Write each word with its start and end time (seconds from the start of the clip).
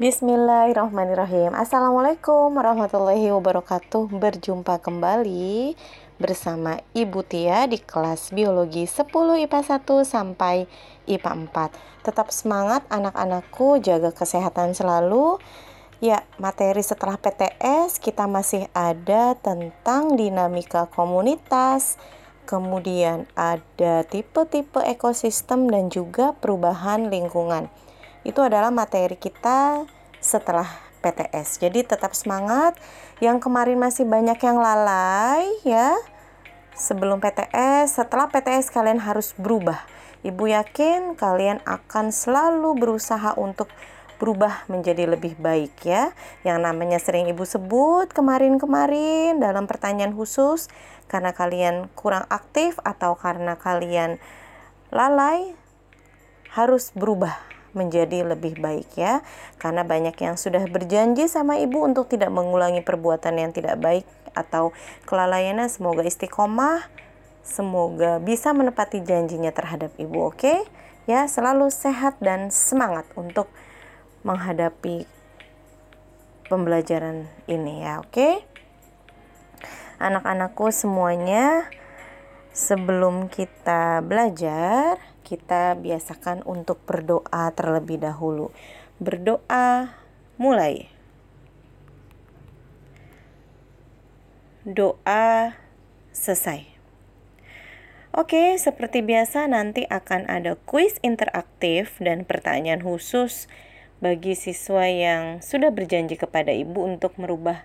Bismillahirrahmanirrahim. 0.00 1.52
Assalamualaikum 1.52 2.56
warahmatullahi 2.56 3.36
wabarakatuh. 3.36 4.08
Berjumpa 4.08 4.80
kembali 4.80 5.76
bersama 6.16 6.80
Ibu 6.96 7.20
Tia 7.20 7.68
di 7.68 7.76
kelas 7.76 8.32
Biologi 8.32 8.88
10 8.88 9.04
IPA 9.44 9.60
1 9.60 9.84
sampai 10.08 10.64
IPA 11.04 11.52
4 11.52 12.08
Tetap 12.08 12.32
semangat 12.32 12.88
anak-anakku, 12.88 13.76
jaga 13.84 14.08
kesehatan 14.08 14.72
selalu. 14.72 15.36
Ya, 16.00 16.24
materi 16.40 16.80
setelah 16.80 17.20
PTS 17.20 18.00
kita 18.00 18.24
masih 18.24 18.72
ada 18.72 19.36
tentang 19.36 20.16
dinamika 20.16 20.88
komunitas 20.88 22.00
Kemudian 22.48 23.28
ada 23.36 24.08
tipe-tipe 24.08 24.80
ekosistem 24.80 25.68
dan 25.68 25.92
juga 25.92 26.32
perubahan 26.40 27.12
lingkungan. 27.12 27.68
Itu 28.20 28.44
adalah 28.44 28.68
materi 28.68 29.16
kita 29.16 29.88
setelah 30.20 30.68
PTS. 31.00 31.58
Jadi 31.58 31.82
tetap 31.82 32.12
semangat. 32.12 32.76
Yang 33.18 33.48
kemarin 33.48 33.80
masih 33.80 34.04
banyak 34.06 34.36
yang 34.40 34.60
lalai 34.60 35.48
ya. 35.64 35.96
Sebelum 36.76 37.20
PTS, 37.20 38.00
setelah 38.00 38.30
PTS 38.30 38.72
kalian 38.72 39.02
harus 39.02 39.36
berubah. 39.36 39.84
Ibu 40.20 40.52
yakin 40.52 41.16
kalian 41.16 41.64
akan 41.64 42.12
selalu 42.12 42.76
berusaha 42.76 43.36
untuk 43.36 43.72
berubah 44.20 44.68
menjadi 44.68 45.08
lebih 45.08 45.36
baik 45.40 45.80
ya. 45.84 46.12
Yang 46.44 46.58
namanya 46.60 46.98
sering 47.00 47.28
Ibu 47.32 47.44
sebut 47.48 48.12
kemarin-kemarin 48.12 49.40
dalam 49.40 49.64
pertanyaan 49.64 50.12
khusus 50.12 50.68
karena 51.08 51.32
kalian 51.32 51.88
kurang 51.96 52.28
aktif 52.28 52.76
atau 52.84 53.16
karena 53.16 53.56
kalian 53.56 54.20
lalai 54.92 55.56
harus 56.52 56.92
berubah 56.92 57.59
menjadi 57.72 58.26
lebih 58.26 58.58
baik 58.58 58.98
ya. 58.98 59.22
Karena 59.58 59.86
banyak 59.86 60.16
yang 60.18 60.34
sudah 60.34 60.62
berjanji 60.66 61.26
sama 61.26 61.58
ibu 61.58 61.82
untuk 61.82 62.10
tidak 62.10 62.30
mengulangi 62.30 62.82
perbuatan 62.82 63.38
yang 63.38 63.50
tidak 63.54 63.78
baik 63.78 64.06
atau 64.34 64.70
kelalaiannya 65.06 65.66
semoga 65.66 66.06
istiqomah, 66.06 66.86
semoga 67.42 68.22
bisa 68.22 68.54
menepati 68.54 69.02
janjinya 69.02 69.50
terhadap 69.50 69.90
ibu, 69.98 70.30
oke? 70.30 70.38
Okay? 70.38 70.58
Ya, 71.10 71.26
selalu 71.26 71.72
sehat 71.74 72.20
dan 72.22 72.54
semangat 72.54 73.08
untuk 73.18 73.50
menghadapi 74.22 75.08
pembelajaran 76.46 77.26
ini 77.50 77.82
ya, 77.82 77.98
oke? 78.02 78.14
Okay? 78.14 78.34
Anak-anakku 80.00 80.72
semuanya, 80.72 81.68
sebelum 82.54 83.28
kita 83.28 84.00
belajar, 84.06 84.96
kita 85.30 85.78
biasakan 85.78 86.42
untuk 86.42 86.82
berdoa 86.90 87.54
terlebih 87.54 88.02
dahulu. 88.02 88.50
Berdoa 88.98 89.94
mulai. 90.34 90.90
Doa 94.66 95.54
selesai. 96.10 96.66
Oke, 98.10 98.58
seperti 98.58 99.06
biasa 99.06 99.46
nanti 99.46 99.86
akan 99.86 100.26
ada 100.26 100.58
kuis 100.66 100.98
interaktif 101.06 101.94
dan 102.02 102.26
pertanyaan 102.26 102.82
khusus 102.82 103.46
bagi 104.02 104.34
siswa 104.34 104.90
yang 104.90 105.38
sudah 105.38 105.70
berjanji 105.70 106.18
kepada 106.18 106.50
ibu 106.50 106.82
untuk 106.82 107.14
merubah 107.22 107.62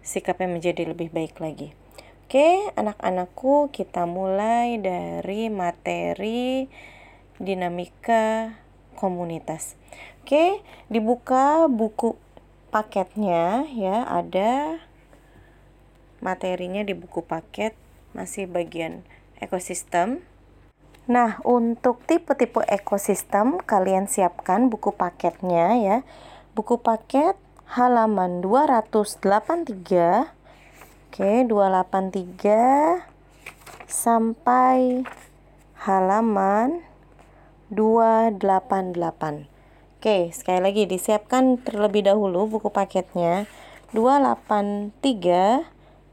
sikapnya 0.00 0.48
menjadi 0.48 0.88
lebih 0.88 1.12
baik 1.12 1.36
lagi. 1.36 1.76
Oke, 2.24 2.72
anak-anakku, 2.80 3.68
kita 3.68 4.08
mulai 4.08 4.80
dari 4.80 5.52
materi 5.52 6.64
dinamika 7.42 8.54
komunitas. 8.96 9.74
Oke, 10.22 10.62
dibuka 10.88 11.68
buku 11.68 12.16
paketnya 12.72 13.68
ya, 13.70 14.06
ada 14.08 14.80
materinya 16.24 16.80
di 16.80 16.96
buku 16.96 17.20
paket 17.20 17.76
masih 18.16 18.48
bagian 18.48 19.04
ekosistem. 19.42 20.24
Nah, 21.04 21.36
untuk 21.44 22.00
tipe-tipe 22.08 22.64
ekosistem 22.64 23.60
kalian 23.60 24.08
siapkan 24.08 24.72
buku 24.72 24.96
paketnya 24.96 25.76
ya. 25.76 25.98
Buku 26.56 26.80
paket 26.80 27.36
halaman 27.68 28.40
283. 28.40 30.32
Oke, 31.12 31.44
283 31.44 33.04
sampai 33.84 35.04
halaman 35.84 36.80
288. 37.72 39.48
Oke, 40.00 40.28
sekali 40.36 40.60
lagi 40.60 40.84
disiapkan 40.84 41.56
terlebih 41.56 42.04
dahulu 42.04 42.44
buku 42.44 42.68
paketnya 42.68 43.48
283 43.96 45.64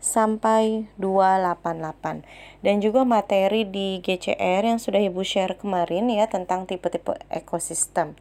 sampai 0.02 0.90
288 0.98 2.26
dan 2.66 2.76
juga 2.82 3.06
materi 3.06 3.70
di 3.70 4.02
GCR 4.02 4.66
yang 4.66 4.80
sudah 4.82 4.98
Ibu 4.98 5.22
share 5.22 5.60
kemarin 5.60 6.10
ya 6.10 6.26
tentang 6.32 6.66
tipe-tipe 6.66 7.20
ekosistem. 7.30 8.18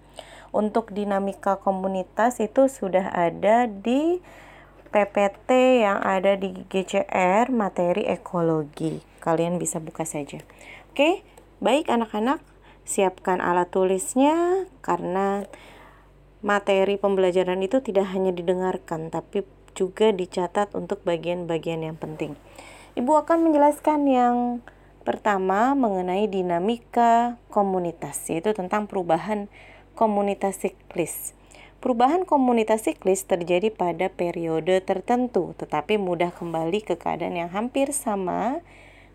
Untuk 0.50 0.90
dinamika 0.90 1.62
komunitas 1.62 2.42
itu 2.42 2.66
sudah 2.66 3.14
ada 3.14 3.70
di 3.70 4.18
PPT 4.90 5.80
yang 5.86 6.02
ada 6.02 6.34
di 6.34 6.66
GCR 6.66 7.48
materi 7.54 8.10
ekologi. 8.10 8.98
Kalian 9.22 9.62
bisa 9.62 9.78
buka 9.78 10.02
saja. 10.02 10.42
Oke, 10.90 11.22
baik 11.62 11.86
anak-anak, 11.86 12.42
siapkan 12.90 13.38
alat 13.38 13.70
tulisnya 13.70 14.66
karena 14.82 15.46
materi 16.42 16.98
pembelajaran 16.98 17.62
itu 17.62 17.78
tidak 17.78 18.10
hanya 18.10 18.34
didengarkan 18.34 19.14
tapi 19.14 19.46
juga 19.78 20.10
dicatat 20.10 20.74
untuk 20.74 21.06
bagian-bagian 21.06 21.86
yang 21.86 21.94
penting. 21.94 22.34
Ibu 22.98 23.22
akan 23.22 23.46
menjelaskan 23.46 24.00
yang 24.10 24.36
pertama 25.06 25.72
mengenai 25.78 26.26
dinamika 26.26 27.38
komunitas, 27.48 28.18
yaitu 28.28 28.52
tentang 28.52 28.90
perubahan 28.90 29.46
komunitas 29.94 30.60
siklis. 30.60 31.32
Perubahan 31.80 32.28
komunitas 32.28 32.84
siklis 32.84 33.24
terjadi 33.24 33.72
pada 33.72 34.12
periode 34.12 34.84
tertentu, 34.84 35.56
tetapi 35.56 35.96
mudah 35.96 36.28
kembali 36.28 36.84
ke 36.84 37.00
keadaan 37.00 37.40
yang 37.40 37.48
hampir 37.48 37.96
sama 37.96 38.60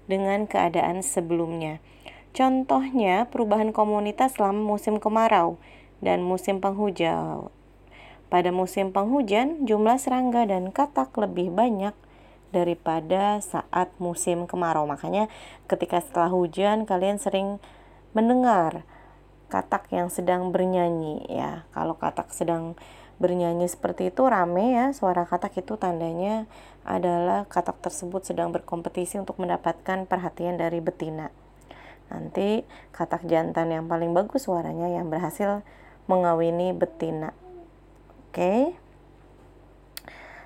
dengan 0.09 0.50
keadaan 0.50 1.06
sebelumnya. 1.06 1.78
Contohnya, 2.35 3.31
perubahan 3.31 3.72
komunitas 3.72 4.35
selama 4.35 4.75
musim 4.75 5.00
kemarau 5.00 5.56
dan 6.03 6.19
musim 6.19 6.59
penghujan. 6.59 7.47
Pada 8.28 8.51
musim 8.51 8.91
penghujan, 8.91 9.63
jumlah 9.63 9.96
serangga 9.96 10.44
dan 10.44 10.68
katak 10.75 11.16
lebih 11.16 11.47
banyak 11.56 11.95
daripada 12.51 13.40
saat 13.40 13.88
musim 14.03 14.51
kemarau. 14.51 14.84
Makanya 14.84 15.31
ketika 15.72 16.03
setelah 16.03 16.28
hujan 16.28 16.84
kalian 16.84 17.24
sering 17.24 17.63
mendengar 18.12 18.84
katak 19.47 19.88
yang 19.95 20.12
sedang 20.12 20.51
bernyanyi 20.51 21.24
ya. 21.31 21.63
Kalau 21.72 21.95
katak 21.95 22.35
sedang 22.35 22.75
bernyanyi 23.16 23.72
seperti 23.72 24.12
itu 24.12 24.28
rame 24.28 24.75
ya, 24.75 24.91
suara 24.91 25.24
katak 25.24 25.56
itu 25.63 25.79
tandanya 25.79 26.51
adalah 26.84 27.47
katak 27.47 27.79
tersebut 27.79 28.28
sedang 28.28 28.51
berkompetisi 28.51 29.16
untuk 29.24 29.40
mendapatkan 29.40 30.03
perhatian 30.03 30.59
dari 30.59 30.84
betina. 30.84 31.31
Nanti 32.09 32.63
katak 32.93 33.25
jantan 33.25 33.73
yang 33.73 33.85
paling 33.89 34.13
bagus 34.13 34.45
suaranya 34.45 34.89
yang 34.89 35.09
berhasil 35.09 35.66
mengawini 36.05 36.71
betina. 36.71 37.33
Oke. 38.29 38.77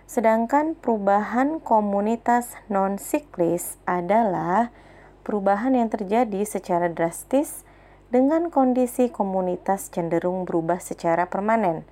Sedangkan 0.09 0.73
perubahan 0.73 1.61
komunitas 1.61 2.57
non-siklis 2.65 3.77
adalah 3.85 4.73
perubahan 5.21 5.77
yang 5.77 5.93
terjadi 5.93 6.41
secara 6.49 6.89
drastis 6.89 7.61
dengan 8.09 8.49
kondisi 8.49 9.13
komunitas 9.13 9.93
cenderung 9.93 10.49
berubah 10.49 10.81
secara 10.81 11.29
permanen. 11.29 11.85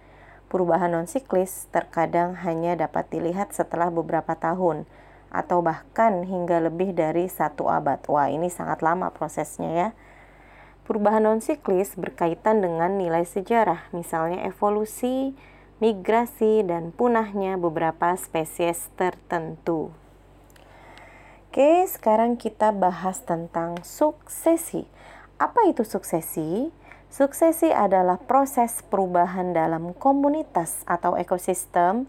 Perubahan 0.50 0.97
non-siklis 0.97 1.69
terkadang 1.69 2.33
hanya 2.42 2.74
dapat 2.74 3.06
dilihat 3.13 3.53
setelah 3.53 3.94
beberapa 3.94 4.33
tahun 4.33 4.89
atau 5.33 5.59
bahkan 5.62 6.24
hingga 6.24 6.63
lebih 6.63 6.95
dari 6.95 7.27
satu 7.27 7.68
abad. 7.68 8.01
Wah, 8.07 8.31
ini 8.31 8.47
sangat 8.47 8.79
lama 8.81 9.12
prosesnya 9.12 9.71
ya. 9.71 9.89
Perubahan 10.88 11.27
non-siklis 11.27 12.00
berkaitan 12.00 12.63
dengan 12.63 12.95
nilai 12.95 13.27
sejarah, 13.27 13.91
misalnya 13.91 14.47
evolusi, 14.47 15.35
migrasi, 15.83 16.63
dan 16.63 16.95
punahnya 16.95 17.59
beberapa 17.59 18.15
spesies 18.15 18.88
tertentu. 18.95 19.91
Oke, 21.51 21.83
sekarang 21.89 22.39
kita 22.39 22.71
bahas 22.71 23.19
tentang 23.25 23.81
suksesi. 23.83 24.88
Apa 25.35 25.68
itu 25.68 25.83
suksesi? 25.83 26.71
Suksesi 27.07 27.71
adalah 27.71 28.19
proses 28.19 28.83
perubahan 28.85 29.56
dalam 29.56 29.95
komunitas 29.95 30.83
atau 30.88 31.15
ekosistem 31.15 32.06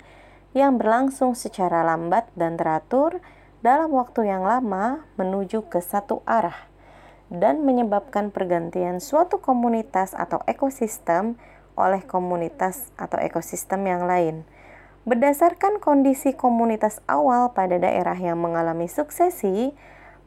yang 0.59 0.77
berlangsung 0.77 1.39
secara 1.39 1.87
lambat 1.87 2.27
dan 2.35 2.59
teratur 2.59 3.23
dalam 3.63 3.95
waktu 3.95 4.27
yang 4.27 4.43
lama 4.43 5.07
menuju 5.15 5.71
ke 5.71 5.79
satu 5.79 6.27
arah 6.27 6.67
dan 7.29 7.63
menyebabkan 7.63 8.33
pergantian 8.33 8.99
suatu 8.99 9.39
komunitas 9.39 10.17
atau 10.17 10.41
ekosistem 10.49 11.37
oleh 11.79 12.03
komunitas 12.03 12.91
atau 12.99 13.21
ekosistem 13.23 13.87
yang 13.87 14.09
lain. 14.09 14.43
Berdasarkan 15.07 15.81
kondisi 15.81 16.35
komunitas 16.37 17.01
awal 17.09 17.55
pada 17.57 17.81
daerah 17.81 18.19
yang 18.19 18.37
mengalami 18.43 18.91
suksesi, 18.91 19.73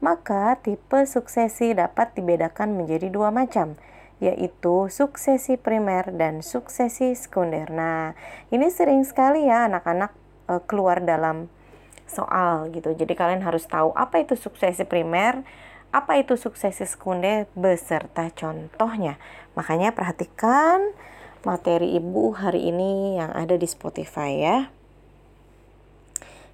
maka 0.02 0.58
tipe 0.58 1.06
suksesi 1.06 1.78
dapat 1.78 2.18
dibedakan 2.18 2.74
menjadi 2.74 3.14
dua 3.14 3.30
macam, 3.30 3.78
yaitu 4.18 4.90
suksesi 4.90 5.58
primer 5.62 6.10
dan 6.14 6.42
suksesi 6.42 7.14
sekunder. 7.14 7.70
Nah, 7.70 8.18
ini 8.50 8.74
sering 8.74 9.06
sekali 9.06 9.46
ya 9.46 9.70
anak-anak 9.70 10.14
e, 10.52 10.60
keluar 10.68 11.00
dalam 11.00 11.48
soal 12.12 12.68
gitu. 12.76 12.92
Jadi 12.92 13.16
kalian 13.16 13.48
harus 13.48 13.64
tahu 13.64 13.96
apa 13.96 14.20
itu 14.20 14.36
suksesi 14.36 14.84
primer, 14.84 15.48
apa 15.96 16.20
itu 16.20 16.36
suksesi 16.36 16.84
sekunder 16.84 17.48
beserta 17.56 18.28
contohnya. 18.36 19.16
Makanya 19.56 19.96
perhatikan 19.96 20.92
materi 21.48 21.96
ibu 21.96 22.36
hari 22.36 22.68
ini 22.68 23.16
yang 23.16 23.32
ada 23.32 23.56
di 23.56 23.66
Spotify 23.66 24.32
ya. 24.36 24.58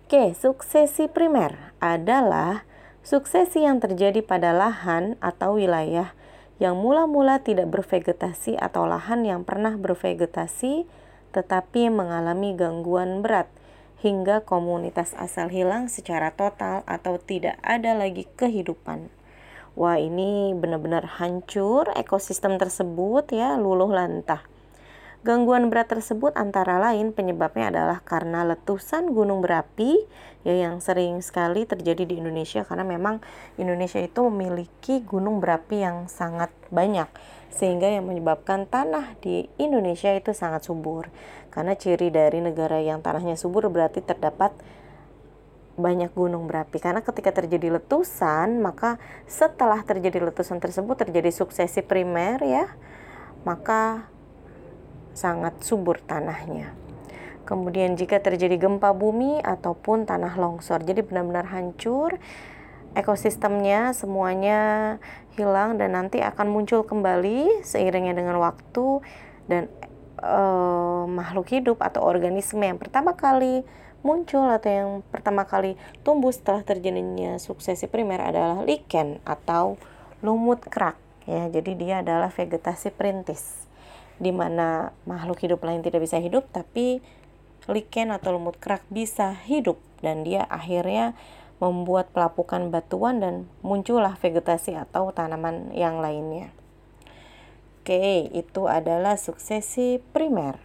Oke, 0.08 0.32
suksesi 0.32 1.12
primer 1.12 1.76
adalah 1.84 2.64
suksesi 3.04 3.68
yang 3.68 3.84
terjadi 3.84 4.24
pada 4.24 4.56
lahan 4.56 5.20
atau 5.20 5.60
wilayah 5.60 6.16
yang 6.64 6.80
mula-mula 6.80 7.44
tidak 7.44 7.70
bervegetasi 7.70 8.58
atau 8.58 8.90
lahan 8.90 9.28
yang 9.28 9.44
pernah 9.44 9.76
bervegetasi 9.76 10.90
tetapi 11.36 11.92
mengalami 11.94 12.58
gangguan 12.58 13.22
berat 13.22 13.46
hingga 14.02 14.46
komunitas 14.46 15.18
asal 15.18 15.50
hilang 15.50 15.90
secara 15.90 16.34
total 16.34 16.86
atau 16.86 17.18
tidak 17.18 17.58
ada 17.66 17.98
lagi 17.98 18.30
kehidupan. 18.38 19.10
Wah, 19.78 20.02
ini 20.02 20.58
benar-benar 20.58 21.22
hancur 21.22 21.94
ekosistem 21.94 22.58
tersebut 22.58 23.30
ya, 23.30 23.58
luluh 23.62 23.94
lantah. 23.94 24.42
Gangguan 25.26 25.74
berat 25.74 25.90
tersebut 25.90 26.32
antara 26.38 26.78
lain 26.78 27.10
penyebabnya 27.10 27.74
adalah 27.74 28.00
karena 28.06 28.46
letusan 28.46 29.12
gunung 29.12 29.42
berapi 29.42 30.06
ya 30.48 30.56
yang 30.56 30.80
sering 30.80 31.20
sekali 31.20 31.68
terjadi 31.68 32.08
di 32.08 32.22
Indonesia 32.22 32.64
karena 32.64 32.88
memang 32.88 33.20
Indonesia 33.60 34.00
itu 34.00 34.24
memiliki 34.30 35.04
gunung 35.04 35.44
berapi 35.44 35.84
yang 35.84 36.08
sangat 36.08 36.54
banyak 36.72 37.10
sehingga 37.52 37.92
yang 37.92 38.06
menyebabkan 38.06 38.70
tanah 38.70 39.20
di 39.20 39.52
Indonesia 39.60 40.14
itu 40.16 40.32
sangat 40.32 40.64
subur. 40.64 41.12
Karena 41.58 41.74
ciri 41.74 42.14
dari 42.14 42.38
negara 42.38 42.78
yang 42.78 43.02
tanahnya 43.02 43.34
subur 43.34 43.66
berarti 43.74 44.06
terdapat 44.06 44.54
banyak 45.74 46.14
gunung 46.14 46.46
berapi. 46.46 46.78
Karena 46.78 47.02
ketika 47.02 47.34
terjadi 47.34 47.82
letusan, 47.82 48.62
maka 48.62 49.02
setelah 49.26 49.82
terjadi 49.82 50.22
letusan 50.30 50.62
tersebut 50.62 51.02
terjadi 51.02 51.34
suksesi 51.34 51.82
primer 51.82 52.46
ya, 52.46 52.70
maka 53.42 54.06
sangat 55.18 55.58
subur 55.66 55.98
tanahnya. 56.06 56.78
Kemudian 57.50 57.98
jika 57.98 58.22
terjadi 58.22 58.54
gempa 58.62 58.94
bumi 58.94 59.42
ataupun 59.42 60.06
tanah 60.06 60.38
longsor, 60.38 60.86
jadi 60.86 61.02
benar-benar 61.02 61.50
hancur 61.50 62.22
ekosistemnya 62.94 63.98
semuanya 63.98 64.62
hilang 65.34 65.82
dan 65.82 65.98
nanti 65.98 66.22
akan 66.22 66.54
muncul 66.54 66.86
kembali 66.86 67.66
seiringnya 67.66 68.14
dengan 68.14 68.38
waktu 68.38 69.02
dan 69.50 69.74
uh, 70.22 71.04
makhluk 71.10 71.50
hidup 71.54 71.82
atau 71.82 72.06
organisme 72.06 72.62
yang 72.62 72.78
pertama 72.78 73.14
kali 73.18 73.66
muncul 74.06 74.46
atau 74.46 74.70
yang 74.70 74.90
pertama 75.10 75.50
kali 75.50 75.76
tumbuh 76.06 76.30
setelah 76.30 76.62
terjadinya 76.62 77.42
suksesi 77.42 77.90
primer 77.90 78.22
adalah 78.22 78.62
lichen 78.64 79.18
atau 79.26 79.76
lumut 80.22 80.62
kerak 80.66 80.96
ya 81.26 81.50
jadi 81.50 81.72
dia 81.76 81.96
adalah 82.06 82.30
vegetasi 82.30 82.94
perintis 82.94 83.68
di 84.18 84.34
mana 84.34 84.94
makhluk 85.06 85.42
hidup 85.42 85.62
lain 85.66 85.82
tidak 85.86 86.02
bisa 86.02 86.18
hidup 86.18 86.46
tapi 86.50 87.02
lichen 87.68 88.10
atau 88.14 88.38
lumut 88.38 88.58
kerak 88.58 88.82
bisa 88.88 89.36
hidup 89.46 89.78
dan 90.00 90.24
dia 90.24 90.46
akhirnya 90.48 91.18
membuat 91.58 92.14
pelapukan 92.14 92.70
batuan 92.70 93.18
dan 93.18 93.36
muncullah 93.66 94.14
vegetasi 94.22 94.78
atau 94.78 95.10
tanaman 95.10 95.74
yang 95.74 95.98
lainnya. 95.98 96.54
Oke, 97.88 98.28
itu 98.36 98.68
adalah 98.68 99.16
suksesi 99.16 100.04
primer. 100.12 100.60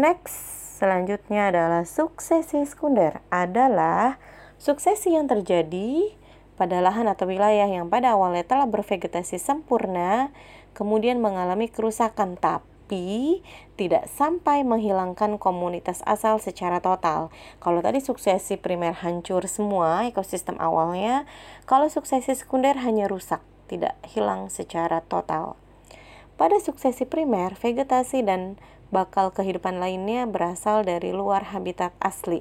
Next, 0.00 0.32
selanjutnya 0.80 1.52
adalah 1.52 1.84
suksesi 1.84 2.64
sekunder. 2.64 3.20
Adalah 3.28 4.16
suksesi 4.56 5.12
yang 5.12 5.28
terjadi 5.28 6.16
pada 6.56 6.80
lahan 6.80 7.12
atau 7.12 7.28
wilayah 7.28 7.68
yang 7.68 7.92
pada 7.92 8.16
awalnya 8.16 8.40
telah 8.48 8.64
bervegetasi 8.64 9.36
sempurna, 9.36 10.32
kemudian 10.72 11.20
mengalami 11.20 11.68
kerusakan 11.68 12.40
tapi 12.40 13.44
tidak 13.76 14.08
sampai 14.08 14.64
menghilangkan 14.64 15.36
komunitas 15.36 16.00
asal 16.08 16.40
secara 16.40 16.80
total. 16.80 17.28
Kalau 17.60 17.84
tadi 17.84 18.00
suksesi 18.00 18.56
primer 18.56 18.96
hancur 19.04 19.44
semua 19.44 20.08
ekosistem 20.08 20.56
awalnya, 20.56 21.28
kalau 21.68 21.92
suksesi 21.92 22.32
sekunder 22.32 22.80
hanya 22.80 23.12
rusak, 23.12 23.44
tidak 23.68 24.00
hilang 24.08 24.48
secara 24.48 25.04
total. 25.04 25.60
Pada 26.40 26.56
suksesi 26.56 27.04
primer, 27.04 27.52
vegetasi 27.52 28.24
dan 28.24 28.56
bakal 28.88 29.28
kehidupan 29.28 29.76
lainnya 29.76 30.24
berasal 30.24 30.88
dari 30.88 31.12
luar 31.12 31.52
habitat 31.52 31.92
asli. 32.00 32.40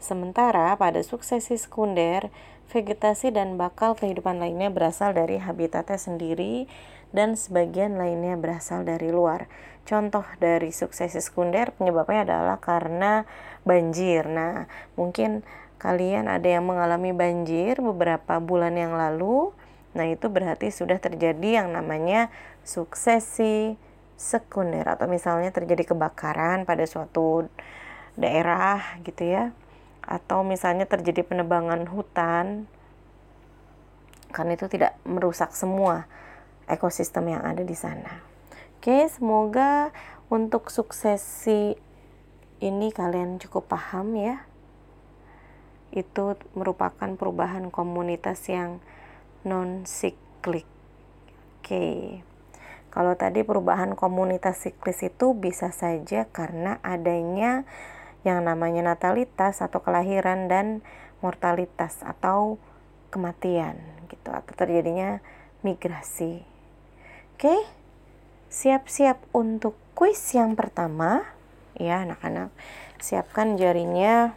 Sementara 0.00 0.72
pada 0.80 1.04
suksesi 1.04 1.60
sekunder, 1.60 2.32
vegetasi 2.72 3.36
dan 3.36 3.60
bakal 3.60 4.00
kehidupan 4.00 4.40
lainnya 4.40 4.72
berasal 4.72 5.12
dari 5.12 5.36
habitatnya 5.36 6.00
sendiri 6.00 6.72
dan 7.12 7.36
sebagian 7.36 8.00
lainnya 8.00 8.40
berasal 8.40 8.80
dari 8.80 9.12
luar. 9.12 9.44
Contoh 9.84 10.24
dari 10.40 10.72
suksesi 10.72 11.20
sekunder 11.20 11.76
penyebabnya 11.76 12.24
adalah 12.24 12.56
karena 12.64 13.28
banjir. 13.68 14.24
Nah, 14.24 14.72
mungkin 14.96 15.44
kalian 15.76 16.32
ada 16.32 16.48
yang 16.48 16.64
mengalami 16.64 17.12
banjir 17.12 17.76
beberapa 17.84 18.40
bulan 18.40 18.72
yang 18.80 18.96
lalu. 18.96 19.52
Nah, 19.92 20.08
itu 20.08 20.32
berarti 20.32 20.72
sudah 20.72 20.96
terjadi 20.96 21.60
yang 21.60 21.76
namanya 21.76 22.32
suksesi 22.64 23.76
sekunder 24.16 24.88
atau 24.88 25.06
misalnya 25.06 25.52
terjadi 25.52 25.94
kebakaran 25.94 26.64
pada 26.64 26.88
suatu 26.88 27.46
daerah 28.14 28.98
gitu 29.02 29.26
ya 29.26 29.50
atau 30.04 30.44
misalnya 30.44 30.84
terjadi 30.84 31.24
penebangan 31.24 31.88
hutan 31.88 32.68
karena 34.34 34.58
itu 34.58 34.66
tidak 34.66 34.98
merusak 35.06 35.54
semua 35.54 36.10
ekosistem 36.66 37.30
yang 37.30 37.42
ada 37.46 37.62
di 37.62 37.76
sana. 37.76 38.24
Oke, 38.80 39.08
semoga 39.08 39.94
untuk 40.28 40.68
suksesi 40.68 41.78
ini 42.60 42.88
kalian 42.90 43.40
cukup 43.40 43.70
paham 43.70 44.18
ya. 44.18 44.44
Itu 45.94 46.34
merupakan 46.58 47.14
perubahan 47.14 47.70
komunitas 47.70 48.44
yang 48.50 48.82
non 49.46 49.86
siklik. 49.86 50.66
Oke. 51.62 52.33
Kalau 52.94 53.18
tadi 53.18 53.42
perubahan 53.42 53.98
komunitas 53.98 54.62
siklis 54.62 55.02
itu 55.02 55.34
bisa 55.34 55.74
saja 55.74 56.30
karena 56.30 56.78
adanya 56.86 57.66
yang 58.22 58.46
namanya 58.46 58.94
natalitas 58.94 59.58
atau 59.58 59.82
kelahiran 59.82 60.46
dan 60.46 60.80
mortalitas 61.18 61.98
atau 62.06 62.62
kematian 63.10 63.82
gitu 64.06 64.30
atau 64.30 64.52
terjadinya 64.54 65.18
migrasi. 65.66 66.46
Oke. 67.34 67.66
Siap-siap 68.54 69.18
untuk 69.34 69.74
kuis 69.98 70.22
yang 70.30 70.54
pertama 70.54 71.26
ya 71.74 72.06
anak-anak. 72.06 72.54
Siapkan 73.02 73.58
jarinya, 73.58 74.30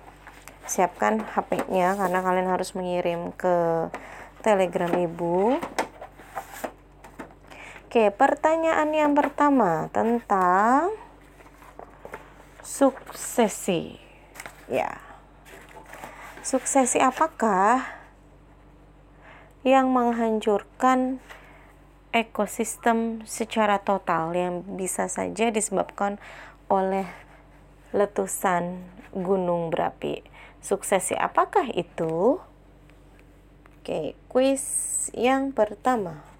siapkan 0.65 1.21
HP-nya 1.21 1.93
karena 1.93 2.19
kalian 2.25 2.49
harus 2.49 2.73
mengirim 2.73 3.29
ke 3.37 3.87
Telegram 4.41 4.89
Ibu. 4.89 5.61
Oke, 7.87 8.11
pertanyaan 8.11 8.91
yang 8.91 9.15
pertama 9.15 9.87
tentang 9.95 10.91
suksesi. 12.59 13.95
Ya. 14.67 14.99
Suksesi 16.43 16.99
apakah 16.99 17.87
yang 19.63 19.95
menghancurkan 19.95 21.23
ekosistem 22.11 23.23
secara 23.23 23.79
total 23.79 24.35
yang 24.35 24.67
bisa 24.75 25.07
saja 25.07 25.47
disebabkan 25.47 26.19
oleh 26.67 27.07
letusan 27.95 28.83
gunung 29.15 29.71
berapi. 29.71 30.27
Suksesi 30.59 31.15
apakah 31.15 31.71
itu? 31.71 32.43
Oke, 33.79 34.19
kuis 34.27 34.67
yang 35.15 35.55
pertama. 35.55 36.35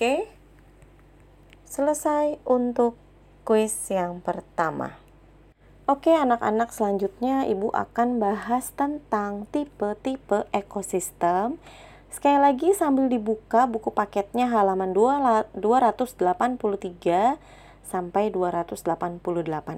Oke. 0.00 0.24
Selesai 1.68 2.40
untuk 2.48 2.96
kuis 3.44 3.76
yang 3.92 4.24
pertama. 4.24 4.96
Oke, 5.84 6.16
anak-anak, 6.16 6.72
selanjutnya 6.72 7.44
Ibu 7.44 7.68
akan 7.68 8.16
bahas 8.16 8.72
tentang 8.72 9.44
tipe-tipe 9.52 10.48
ekosistem 10.56 11.60
Sekali 12.08 12.40
lagi 12.40 12.72
sambil 12.72 13.12
dibuka 13.12 13.68
buku 13.68 13.92
paketnya 13.92 14.48
halaman 14.48 14.96
283 14.96 15.52
sampai 17.84 18.24
288 18.32 19.20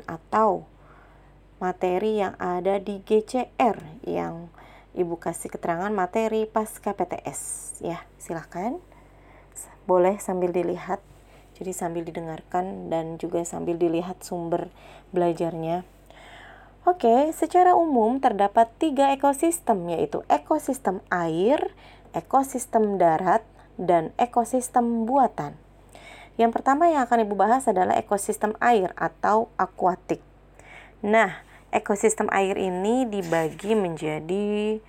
atau 0.07 0.71
materi 1.59 2.23
yang 2.23 2.39
ada 2.39 2.79
di 2.79 3.03
GCR 3.03 4.07
yang 4.07 4.55
Ibu 4.95 5.19
kasih 5.19 5.51
keterangan 5.51 5.91
materi 5.91 6.47
pasca 6.47 6.95
PTS 6.95 7.75
ya 7.83 8.07
silahkan 8.23 8.79
boleh 9.85 10.19
sambil 10.19 10.55
dilihat 10.55 11.03
jadi 11.57 11.73
sambil 11.75 12.03
didengarkan 12.03 12.89
dan 12.89 13.21
juga 13.21 13.45
sambil 13.47 13.79
dilihat 13.79 14.23
sumber 14.25 14.73
belajarnya 15.15 15.85
Oke, 16.83 17.31
secara 17.31 17.79
umum 17.79 18.19
terdapat 18.19 18.67
tiga 18.83 19.15
ekosistem 19.15 19.87
yaitu 19.87 20.27
ekosistem 20.27 20.99
air, 21.15 21.71
ekosistem 22.11 22.99
darat, 22.99 23.47
dan 23.79 24.11
ekosistem 24.19 25.07
buatan. 25.07 25.55
Yang 26.35 26.59
pertama 26.59 26.91
yang 26.91 27.07
akan 27.07 27.23
Ibu 27.23 27.39
bahas 27.39 27.71
adalah 27.71 27.95
ekosistem 27.95 28.59
air 28.59 28.91
atau 28.99 29.47
akuatik. 29.55 30.19
Nah, 31.07 31.47
ekosistem 31.71 32.27
air 32.35 32.59
ini 32.59 33.07
dibagi 33.07 33.79
menjadi 33.79 34.83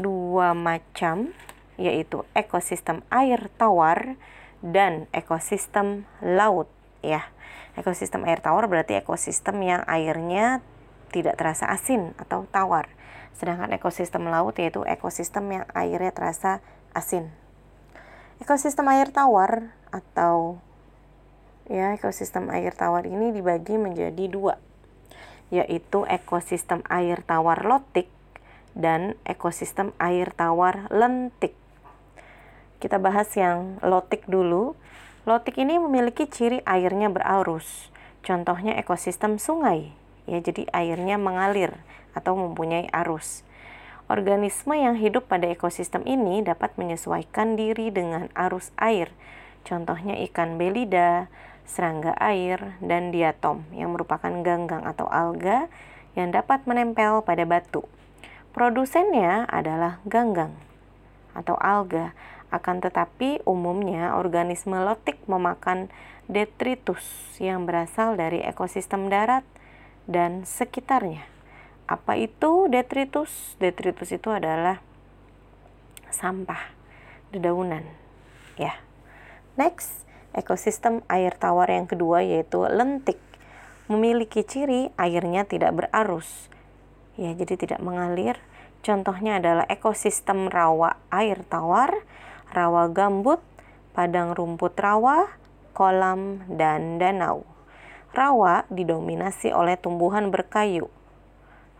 dua 0.00 0.56
macam 0.56 1.36
yaitu 1.76 2.24
ekosistem 2.32 3.04
air 3.12 3.48
tawar 3.60 4.16
dan 4.64 5.08
ekosistem 5.12 6.08
laut 6.24 6.68
ya. 7.04 7.28
Ekosistem 7.76 8.24
air 8.24 8.40
tawar 8.40 8.66
berarti 8.72 8.96
ekosistem 8.96 9.60
yang 9.60 9.82
airnya 9.84 10.64
tidak 11.12 11.36
terasa 11.36 11.68
asin 11.68 12.16
atau 12.16 12.48
tawar. 12.48 12.88
Sedangkan 13.36 13.68
ekosistem 13.76 14.24
laut 14.32 14.56
yaitu 14.56 14.82
ekosistem 14.88 15.44
yang 15.52 15.64
airnya 15.76 16.12
terasa 16.12 16.64
asin. 16.96 17.28
Ekosistem 18.40 18.88
air 18.88 19.12
tawar 19.12 19.76
atau 19.92 20.60
ya 21.68 21.92
ekosistem 21.92 22.48
air 22.48 22.72
tawar 22.72 23.04
ini 23.04 23.32
dibagi 23.34 23.76
menjadi 23.76 24.24
dua 24.30 24.56
yaitu 25.50 26.02
ekosistem 26.10 26.82
air 26.90 27.22
tawar 27.22 27.62
lotik 27.62 28.10
dan 28.74 29.14
ekosistem 29.24 29.94
air 29.96 30.34
tawar 30.34 30.90
lentik. 30.90 31.54
Kita 32.76 33.00
bahas 33.00 33.32
yang 33.32 33.80
lotik 33.80 34.28
dulu. 34.28 34.76
Lotik 35.24 35.56
ini 35.58 35.80
memiliki 35.80 36.28
ciri 36.28 36.62
airnya 36.68 37.08
berarus. 37.08 37.88
Contohnya 38.26 38.76
ekosistem 38.76 39.38
sungai, 39.38 39.94
ya 40.26 40.42
jadi 40.42 40.66
airnya 40.74 41.14
mengalir 41.16 41.74
atau 42.14 42.34
mempunyai 42.34 42.90
arus. 42.90 43.46
Organisme 44.06 44.78
yang 44.78 44.94
hidup 44.94 45.26
pada 45.26 45.50
ekosistem 45.50 46.06
ini 46.06 46.42
dapat 46.42 46.78
menyesuaikan 46.78 47.58
diri 47.58 47.90
dengan 47.90 48.30
arus 48.38 48.70
air. 48.78 49.10
Contohnya 49.66 50.14
ikan 50.30 50.58
belida, 50.58 51.26
serangga 51.66 52.14
air, 52.22 52.78
dan 52.78 53.10
diatom 53.10 53.66
yang 53.74 53.94
merupakan 53.94 54.30
ganggang 54.46 54.86
atau 54.86 55.10
alga 55.10 55.66
yang 56.14 56.30
dapat 56.30 56.62
menempel 56.70 57.26
pada 57.26 57.42
batu. 57.42 57.82
Produsennya 58.54 59.44
adalah 59.50 59.98
ganggang 60.06 60.54
atau 61.36 61.58
alga, 61.60 62.16
akan 62.50 62.82
tetapi 62.82 63.42
umumnya 63.44 64.14
organisme 64.14 64.78
lotik 64.78 65.18
memakan 65.26 65.90
detritus 66.26 67.02
yang 67.42 67.66
berasal 67.66 68.14
dari 68.14 68.42
ekosistem 68.42 69.10
darat 69.10 69.42
dan 70.10 70.46
sekitarnya. 70.46 71.26
Apa 71.86 72.18
itu 72.18 72.66
detritus? 72.66 73.54
Detritus 73.62 74.10
itu 74.10 74.30
adalah 74.30 74.82
sampah, 76.10 76.74
dedaunan. 77.30 77.86
Ya. 78.58 78.78
Next, 79.54 80.06
Ekosistem 80.36 81.00
air 81.08 81.32
tawar 81.32 81.72
yang 81.72 81.88
kedua 81.88 82.20
yaitu 82.20 82.60
lentik. 82.68 83.16
Memiliki 83.88 84.44
ciri 84.44 84.92
airnya 85.00 85.48
tidak 85.48 85.72
berarus. 85.72 86.52
Ya, 87.16 87.32
jadi 87.32 87.56
tidak 87.56 87.80
mengalir. 87.80 88.36
Contohnya 88.84 89.40
adalah 89.40 89.64
ekosistem 89.72 90.52
rawa 90.52 91.00
air 91.08 91.40
tawar, 91.48 92.04
rawa 92.56 92.88
gambut, 92.88 93.44
padang 93.92 94.32
rumput 94.32 94.72
rawa, 94.80 95.28
kolam, 95.76 96.40
dan 96.48 96.96
danau. 96.96 97.44
Rawa 98.16 98.64
didominasi 98.72 99.52
oleh 99.52 99.76
tumbuhan 99.76 100.32
berkayu. 100.32 100.88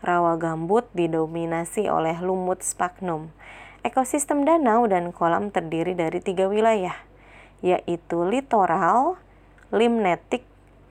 Rawa 0.05 0.37
gambut 0.37 0.85
didominasi 0.93 1.89
oleh 1.89 2.21
lumut 2.21 2.61
sphagnum. 2.61 3.33
Ekosistem 3.81 4.45
danau 4.45 4.85
dan 4.85 5.17
kolam 5.17 5.49
terdiri 5.49 5.97
dari 5.97 6.21
tiga 6.21 6.45
wilayah, 6.45 7.01
yaitu 7.65 8.29
litoral, 8.29 9.17
limnetik, 9.73 10.45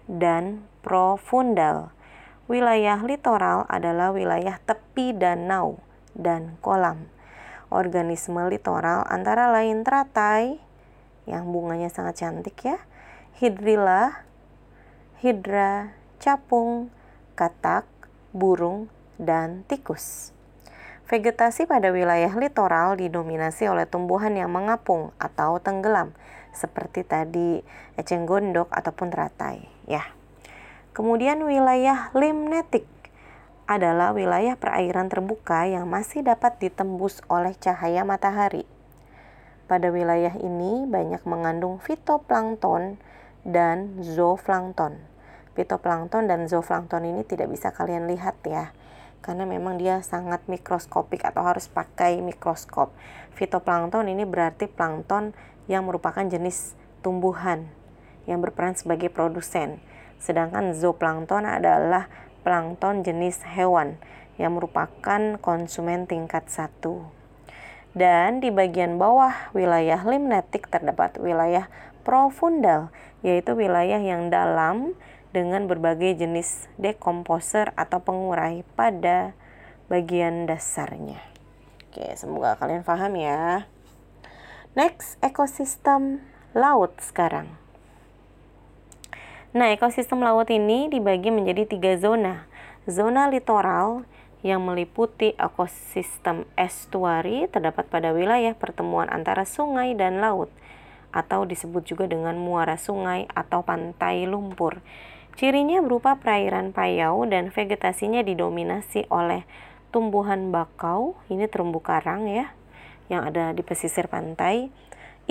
dan 0.10 0.66
profundal. 0.82 1.94
Wilayah 2.50 3.02
litoral 3.06 3.70
adalah 3.70 4.10
wilayah 4.10 4.58
tepi 4.66 5.14
danau 5.14 5.78
dan 6.18 6.58
kolam. 6.66 7.15
Organisme 7.76 8.40
litoral 8.48 9.04
antara 9.12 9.52
lain 9.52 9.84
teratai, 9.84 10.64
yang 11.28 11.52
bunganya 11.52 11.92
sangat 11.92 12.24
cantik 12.24 12.56
ya, 12.64 12.80
hidrilla, 13.36 14.24
hidra, 15.20 15.92
capung, 16.16 16.88
katak, 17.36 17.84
burung, 18.32 18.88
dan 19.20 19.68
tikus. 19.68 20.32
Vegetasi 21.12 21.68
pada 21.68 21.92
wilayah 21.92 22.32
litoral 22.32 22.96
didominasi 22.96 23.68
oleh 23.68 23.84
tumbuhan 23.84 24.32
yang 24.40 24.56
mengapung 24.56 25.12
atau 25.20 25.60
tenggelam, 25.60 26.16
seperti 26.56 27.04
tadi 27.04 27.60
eceng 28.00 28.24
gondok 28.24 28.72
ataupun 28.72 29.12
teratai 29.12 29.68
ya. 29.84 30.02
Kemudian 30.96 31.44
wilayah 31.44 32.08
limnetik 32.16 32.88
adalah 33.66 34.14
wilayah 34.14 34.54
perairan 34.54 35.10
terbuka 35.10 35.66
yang 35.66 35.90
masih 35.90 36.22
dapat 36.22 36.62
ditembus 36.62 37.26
oleh 37.26 37.58
cahaya 37.58 38.06
matahari. 38.06 38.66
Pada 39.66 39.90
wilayah 39.90 40.38
ini 40.38 40.86
banyak 40.86 41.26
mengandung 41.26 41.82
fitoplankton 41.82 43.02
dan 43.42 43.98
zooplankton. 44.06 45.02
Fitoplankton 45.58 46.30
dan 46.30 46.46
zooplankton 46.46 47.10
ini 47.10 47.26
tidak 47.26 47.50
bisa 47.50 47.74
kalian 47.74 48.06
lihat 48.06 48.38
ya 48.46 48.70
karena 49.26 49.50
memang 49.50 49.82
dia 49.82 50.06
sangat 50.06 50.46
mikroskopik 50.46 51.26
atau 51.26 51.42
harus 51.42 51.66
pakai 51.66 52.22
mikroskop. 52.22 52.94
Fitoplankton 53.34 54.06
ini 54.06 54.22
berarti 54.22 54.70
plankton 54.70 55.34
yang 55.66 55.90
merupakan 55.90 56.22
jenis 56.22 56.78
tumbuhan 57.02 57.66
yang 58.30 58.38
berperan 58.38 58.78
sebagai 58.78 59.10
produsen. 59.10 59.82
Sedangkan 60.22 60.78
zooplankton 60.78 61.50
adalah 61.50 62.06
plankton 62.46 63.02
jenis 63.02 63.42
hewan 63.42 63.98
yang 64.38 64.54
merupakan 64.54 65.42
konsumen 65.42 66.06
tingkat 66.06 66.46
satu. 66.46 67.10
Dan 67.98 68.44
di 68.44 68.54
bagian 68.54 69.02
bawah 69.02 69.50
wilayah 69.58 70.06
limnetik 70.06 70.70
terdapat 70.70 71.18
wilayah 71.18 71.72
profundal, 72.06 72.94
yaitu 73.26 73.58
wilayah 73.58 73.98
yang 73.98 74.30
dalam 74.30 74.94
dengan 75.34 75.66
berbagai 75.66 76.22
jenis 76.22 76.70
dekomposer 76.78 77.74
atau 77.74 78.00
pengurai 78.00 78.62
pada 78.78 79.34
bagian 79.90 80.46
dasarnya. 80.46 81.20
Oke, 81.90 82.14
semoga 82.20 82.60
kalian 82.60 82.84
paham 82.84 83.16
ya. 83.18 83.66
Next, 84.76 85.16
ekosistem 85.24 86.20
laut 86.52 87.00
sekarang. 87.00 87.65
Nah, 89.56 89.72
ekosistem 89.72 90.20
laut 90.20 90.52
ini 90.52 90.92
dibagi 90.92 91.32
menjadi 91.32 91.64
tiga 91.64 91.96
zona. 91.96 92.44
Zona 92.92 93.32
litoral 93.32 94.04
yang 94.44 94.60
meliputi 94.60 95.32
ekosistem 95.40 96.44
estuari 96.60 97.48
terdapat 97.48 97.88
pada 97.88 98.12
wilayah 98.12 98.52
pertemuan 98.52 99.08
antara 99.08 99.48
sungai 99.48 99.96
dan 99.96 100.20
laut 100.20 100.52
atau 101.16 101.48
disebut 101.48 101.88
juga 101.88 102.04
dengan 102.04 102.36
muara 102.36 102.76
sungai 102.76 103.32
atau 103.32 103.64
pantai 103.64 104.28
lumpur. 104.28 104.84
Cirinya 105.40 105.80
berupa 105.80 106.20
perairan 106.20 106.76
payau 106.76 107.24
dan 107.24 107.48
vegetasinya 107.48 108.28
didominasi 108.28 109.08
oleh 109.08 109.48
tumbuhan 109.96 110.52
bakau, 110.52 111.16
ini 111.32 111.48
terumbu 111.48 111.80
karang 111.80 112.28
ya, 112.28 112.52
yang 113.08 113.24
ada 113.24 113.56
di 113.56 113.64
pesisir 113.64 114.12
pantai, 114.12 114.68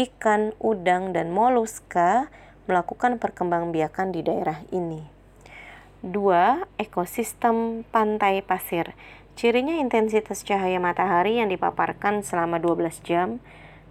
ikan, 0.00 0.56
udang, 0.64 1.12
dan 1.12 1.28
moluska 1.28 2.32
melakukan 2.64 3.20
perkembangbiakan 3.20 4.12
di 4.12 4.20
daerah 4.24 4.64
ini. 4.72 5.04
Dua, 6.04 6.68
ekosistem 6.76 7.88
pantai 7.88 8.44
pasir. 8.44 8.92
Cirinya 9.34 9.80
intensitas 9.80 10.44
cahaya 10.44 10.76
matahari 10.76 11.40
yang 11.40 11.48
dipaparkan 11.48 12.20
selama 12.20 12.60
12 12.60 13.00
jam 13.02 13.40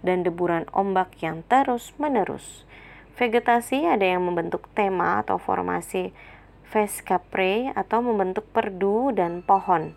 dan 0.06 0.22
deburan 0.22 0.64
ombak 0.70 1.10
yang 1.20 1.42
terus-menerus. 1.50 2.62
Vegetasi 3.14 3.86
ada 3.86 4.02
yang 4.02 4.22
membentuk 4.26 4.66
tema 4.74 5.22
atau 5.22 5.38
formasi 5.38 6.14
Vescapre 6.74 7.70
atau 7.70 8.02
membentuk 8.02 8.46
perdu 8.50 9.14
dan 9.14 9.46
pohon, 9.46 9.94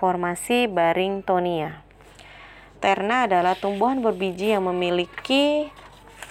formasi 0.00 0.64
Barringtonia. 0.64 1.84
Terna 2.80 3.28
adalah 3.28 3.56
tumbuhan 3.56 4.00
berbiji 4.00 4.52
yang 4.56 4.68
memiliki 4.68 5.68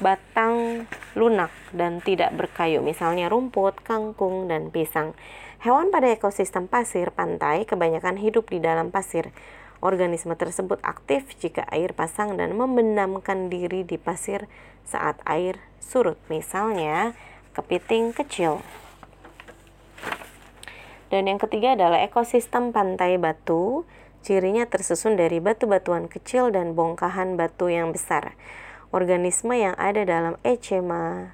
batang 0.04 0.84
lunak 1.16 1.50
dan 1.72 2.04
tidak 2.04 2.36
berkayu, 2.36 2.84
misalnya 2.84 3.32
rumput, 3.32 3.80
kangkung, 3.88 4.52
dan 4.52 4.68
pisang. 4.70 5.16
Hewan 5.64 5.96
pada 5.96 6.12
ekosistem 6.12 6.68
pasir 6.68 7.16
pantai 7.16 7.64
kebanyakan 7.64 8.20
hidup 8.20 8.52
di 8.52 8.60
dalam 8.60 8.92
pasir. 8.92 9.32
Organisme 9.80 10.36
tersebut 10.36 10.80
aktif 10.84 11.24
jika 11.40 11.64
air 11.72 11.96
pasang 11.96 12.36
dan 12.36 12.52
membenamkan 12.60 13.48
diri 13.48 13.88
di 13.88 13.96
pasir 13.96 14.52
saat 14.84 15.24
air 15.24 15.60
surut, 15.80 16.20
misalnya 16.28 17.16
kepiting 17.56 18.12
kecil. 18.12 18.60
Dan 21.08 21.30
yang 21.30 21.38
ketiga 21.38 21.78
adalah 21.78 22.02
ekosistem 22.02 22.74
pantai 22.74 23.22
batu. 23.22 23.86
Cirinya 24.26 24.66
tersusun 24.66 25.14
dari 25.14 25.38
batu-batuan 25.38 26.10
kecil 26.10 26.50
dan 26.50 26.74
bongkahan 26.74 27.36
batu 27.38 27.70
yang 27.70 27.94
besar. 27.94 28.34
Organisme 28.94 29.58
yang 29.58 29.74
ada 29.82 30.06
dalam 30.06 30.38
echema 30.46 31.34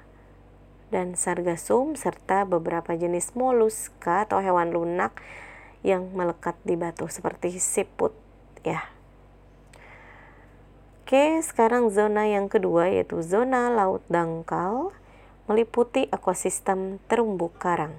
dan 0.88 1.12
sargasum 1.12 1.92
serta 1.92 2.48
beberapa 2.48 2.96
jenis 2.96 3.36
moluska 3.36 4.24
atau 4.24 4.40
hewan 4.40 4.72
lunak 4.72 5.12
yang 5.84 6.08
melekat 6.16 6.56
di 6.64 6.80
batu 6.80 7.04
seperti 7.12 7.60
siput 7.60 8.16
ya. 8.64 8.88
Oke, 11.04 11.44
sekarang 11.44 11.92
zona 11.92 12.24
yang 12.32 12.48
kedua 12.48 12.88
yaitu 12.88 13.20
zona 13.20 13.68
laut 13.68 14.00
dangkal 14.08 14.96
meliputi 15.44 16.08
ekosistem 16.08 16.96
terumbu 17.12 17.52
karang. 17.60 17.92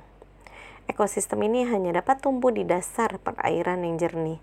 Ekosistem 0.90 1.38
ini 1.46 1.70
hanya 1.70 2.02
dapat 2.02 2.18
tumbuh 2.18 2.50
di 2.50 2.66
dasar 2.66 3.22
perairan 3.22 3.86
yang 3.86 4.02
jernih. 4.02 4.42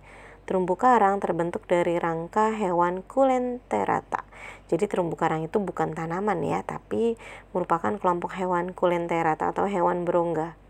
Terumbu 0.49 0.81
karang 0.81 1.21
terbentuk 1.21 1.69
dari 1.69 2.01
rangka 2.01 2.57
hewan 2.57 3.05
kulenterata 3.05 4.25
jadi 4.69 4.85
terumbu 4.85 5.17
karang 5.17 5.49
itu 5.49 5.57
bukan 5.59 5.97
tanaman 5.97 6.45
ya, 6.45 6.61
tapi 6.61 7.17
merupakan 7.57 7.97
kelompok 7.97 8.37
hewan 8.37 8.77
kulenterata 8.77 9.57
atau 9.57 9.65
hewan 9.65 10.05
berongga. 10.05 10.61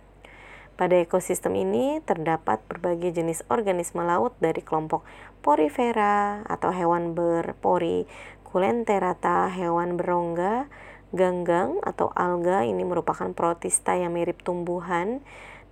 Pada 0.78 0.94
ekosistem 0.94 1.58
ini 1.58 1.99
terdapat 2.06 2.62
berbagai 2.70 3.11
jenis 3.11 3.42
organisme 3.50 4.06
laut 4.06 4.38
dari 4.38 4.62
kelompok 4.62 5.02
porifera 5.42 6.47
atau 6.47 6.70
hewan 6.70 7.18
berpori, 7.18 8.06
kulenterata, 8.47 9.50
hewan 9.50 9.99
berongga, 9.99 10.70
ganggang 11.11 11.82
atau 11.82 12.14
alga 12.14 12.62
ini 12.62 12.87
merupakan 12.87 13.35
protista 13.35 13.99
yang 13.99 14.14
mirip 14.14 14.38
tumbuhan 14.47 15.18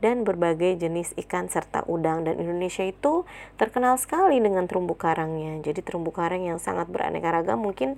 dan 0.05 0.29
berbagai 0.29 0.77
jenis 0.77 1.17
ikan 1.27 1.49
serta 1.49 1.85
udang 1.89 2.29
dan 2.29 2.37
Indonesia 2.37 2.85
itu 2.85 3.25
terkenal 3.57 3.97
sekali 3.97 4.37
dengan 4.41 4.69
terumbu 4.69 4.95
karangnya. 4.97 5.61
Jadi 5.65 5.81
terumbu 5.81 6.13
karang 6.13 6.45
yang 6.45 6.61
sangat 6.61 6.89
beraneka 6.93 7.33
ragam 7.33 7.65
mungkin 7.65 7.97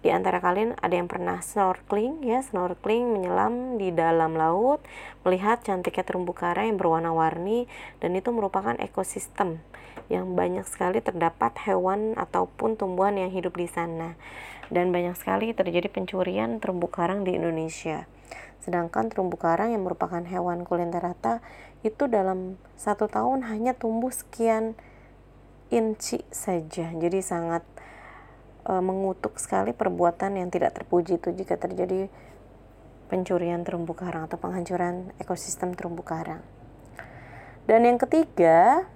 di 0.00 0.08
antara 0.08 0.40
kalian 0.40 0.80
ada 0.80 0.96
yang 0.96 1.12
pernah 1.12 1.44
snorkeling 1.44 2.24
ya, 2.24 2.40
snorkeling 2.40 3.04
menyelam 3.12 3.76
di 3.76 3.92
dalam 3.92 4.32
laut, 4.32 4.80
melihat 5.28 5.60
cantiknya 5.60 6.08
terumbu 6.08 6.32
karang 6.32 6.72
yang 6.72 6.78
berwarna-warni 6.80 7.68
dan 8.00 8.16
itu 8.16 8.32
merupakan 8.32 8.72
ekosistem 8.80 9.60
yang 10.08 10.32
banyak 10.32 10.64
sekali 10.64 11.04
terdapat 11.04 11.52
hewan 11.68 12.16
ataupun 12.16 12.80
tumbuhan 12.80 13.20
yang 13.20 13.28
hidup 13.28 13.54
di 13.54 13.68
sana. 13.68 14.16
Dan 14.70 14.94
banyak 14.94 15.18
sekali 15.18 15.50
terjadi 15.50 15.90
pencurian 15.90 16.62
terumbu 16.62 16.86
karang 16.86 17.26
di 17.26 17.34
Indonesia. 17.34 18.06
Sedangkan 18.62 19.10
terumbu 19.10 19.34
karang 19.34 19.74
yang 19.74 19.82
merupakan 19.82 20.22
hewan 20.22 20.62
kulenterata 20.62 21.42
itu 21.82 22.06
dalam 22.06 22.60
satu 22.78 23.10
tahun 23.10 23.50
hanya 23.50 23.74
tumbuh 23.74 24.14
sekian 24.14 24.78
inci 25.74 26.22
saja. 26.30 26.92
Jadi 26.92 27.18
sangat 27.24 27.66
e, 28.68 28.72
mengutuk 28.78 29.40
sekali 29.40 29.72
perbuatan 29.72 30.36
yang 30.36 30.52
tidak 30.52 30.76
terpuji 30.76 31.16
itu 31.16 31.32
jika 31.32 31.56
terjadi 31.56 32.12
pencurian 33.08 33.66
terumbu 33.66 33.96
karang 33.96 34.30
atau 34.30 34.38
penghancuran 34.38 35.10
ekosistem 35.18 35.74
terumbu 35.74 36.06
karang. 36.06 36.44
Dan 37.64 37.86
yang 37.86 37.98
ketiga 37.98 38.86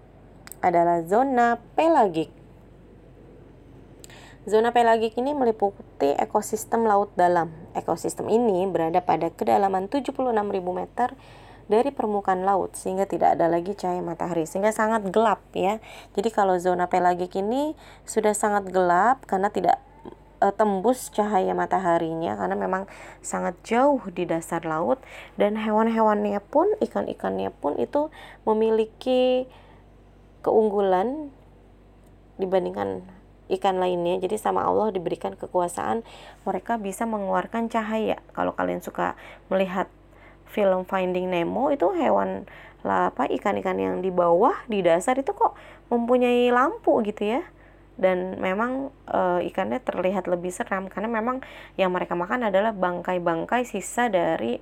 adalah 0.61 1.03
zona 1.09 1.57
pelagik. 1.75 2.44
Zona 4.45 4.77
pelagik 4.77 5.17
ini 5.17 5.33
meliputi 5.33 6.13
ekosistem 6.21 6.85
laut 6.85 7.09
dalam. 7.17 7.49
Ekosistem 7.73 8.29
ini 8.29 8.69
berada 8.69 9.01
pada 9.01 9.33
kedalaman 9.33 9.89
76.000 9.89 10.37
meter 10.69 11.17
dari 11.65 11.89
permukaan 11.89 12.45
laut 12.45 12.77
sehingga 12.77 13.09
tidak 13.09 13.41
ada 13.41 13.49
lagi 13.49 13.73
cahaya 13.73 14.05
matahari 14.05 14.45
sehingga 14.45 14.69
sangat 14.69 15.09
gelap 15.09 15.41
ya. 15.57 15.81
Jadi 16.13 16.29
kalau 16.29 16.61
zona 16.61 16.93
pelagik 16.93 17.33
ini 17.41 17.73
sudah 18.05 18.37
sangat 18.37 18.69
gelap 18.69 19.25
karena 19.25 19.49
tidak 19.49 19.81
e, 20.45 20.47
tembus 20.53 21.09
cahaya 21.09 21.57
mataharinya 21.57 22.37
karena 22.37 22.53
memang 22.53 22.85
sangat 23.25 23.57
jauh 23.65 24.05
di 24.13 24.29
dasar 24.29 24.61
laut 24.69 25.01
dan 25.41 25.57
hewan-hewannya 25.57 26.45
pun 26.53 26.69
ikan-ikannya 26.85 27.49
pun 27.49 27.81
itu 27.81 28.13
memiliki 28.45 29.49
keunggulan 30.45 31.33
dibandingkan 32.37 33.14
ikan 33.53 33.77
lainnya. 33.77 34.17
Jadi 34.21 34.41
sama 34.41 34.65
Allah 34.65 34.95
diberikan 34.95 35.37
kekuasaan 35.37 36.07
mereka 36.49 36.81
bisa 36.81 37.05
mengeluarkan 37.05 37.69
cahaya. 37.69 38.21
Kalau 38.33 38.57
kalian 38.57 38.81
suka 38.81 39.19
melihat 39.53 39.91
film 40.49 40.87
Finding 40.87 41.29
Nemo 41.29 41.69
itu 41.75 41.91
hewan 41.93 42.47
lah 42.85 43.09
apa 43.09 43.25
ikan-ikan 43.33 43.81
yang 43.81 44.05
di 44.05 44.13
bawah 44.13 44.53
di 44.69 44.85
dasar 44.85 45.17
itu 45.17 45.33
kok 45.33 45.57
mempunyai 45.89 46.53
lampu 46.53 47.01
gitu 47.05 47.37
ya. 47.39 47.43
Dan 47.95 48.43
memang 48.43 48.91
e, 49.07 49.47
ikannya 49.49 49.79
terlihat 49.79 50.27
lebih 50.27 50.51
seram 50.51 50.91
karena 50.91 51.07
memang 51.07 51.47
yang 51.79 51.95
mereka 51.95 52.19
makan 52.19 52.51
adalah 52.51 52.75
bangkai-bangkai 52.75 53.63
sisa 53.63 54.11
dari 54.11 54.59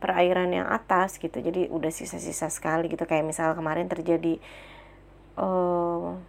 perairan 0.00 0.52
yang 0.52 0.68
atas 0.68 1.16
gitu. 1.16 1.40
Jadi 1.40 1.68
udah 1.72 1.92
sisa-sisa 1.92 2.52
sekali 2.52 2.92
gitu 2.92 3.08
kayak 3.08 3.24
misal 3.24 3.56
kemarin 3.56 3.88
terjadi 3.88 4.36
uh, 5.38 6.20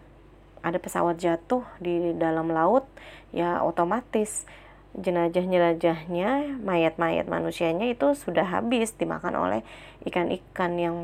ada 0.65 0.81
pesawat 0.81 1.21
jatuh 1.21 1.61
di 1.77 2.17
dalam 2.17 2.49
laut 2.49 2.89
ya 3.29 3.61
otomatis 3.61 4.49
jenajah-jenajahnya 4.97 6.57
mayat-mayat 6.65 7.29
manusianya 7.29 7.93
itu 7.93 8.17
sudah 8.17 8.47
habis 8.47 8.97
dimakan 8.97 9.37
oleh 9.37 9.61
ikan-ikan 10.09 10.73
yang 10.81 10.95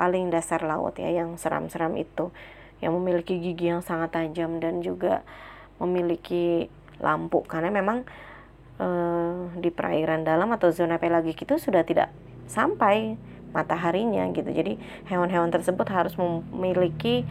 paling 0.00 0.32
dasar 0.32 0.64
laut 0.64 0.96
ya 0.96 1.12
yang 1.12 1.36
seram-seram 1.36 1.92
itu 2.00 2.32
yang 2.80 2.96
memiliki 2.96 3.36
gigi 3.36 3.68
yang 3.68 3.84
sangat 3.84 4.16
tajam 4.16 4.56
dan 4.56 4.80
juga 4.80 5.20
memiliki 5.76 6.72
lampu. 7.00 7.44
Karena 7.44 7.68
memang 7.68 8.08
e, 8.80 8.88
di 9.60 9.68
perairan 9.68 10.24
dalam 10.24 10.48
atau 10.56 10.72
zona 10.72 10.96
pelagik 10.96 11.44
itu 11.44 11.60
sudah 11.60 11.84
tidak 11.84 12.08
sampai 12.48 13.20
mataharinya 13.52 14.32
gitu. 14.32 14.48
Jadi 14.48 14.80
hewan-hewan 15.12 15.52
tersebut 15.52 15.84
harus 15.92 16.16
memiliki 16.16 17.28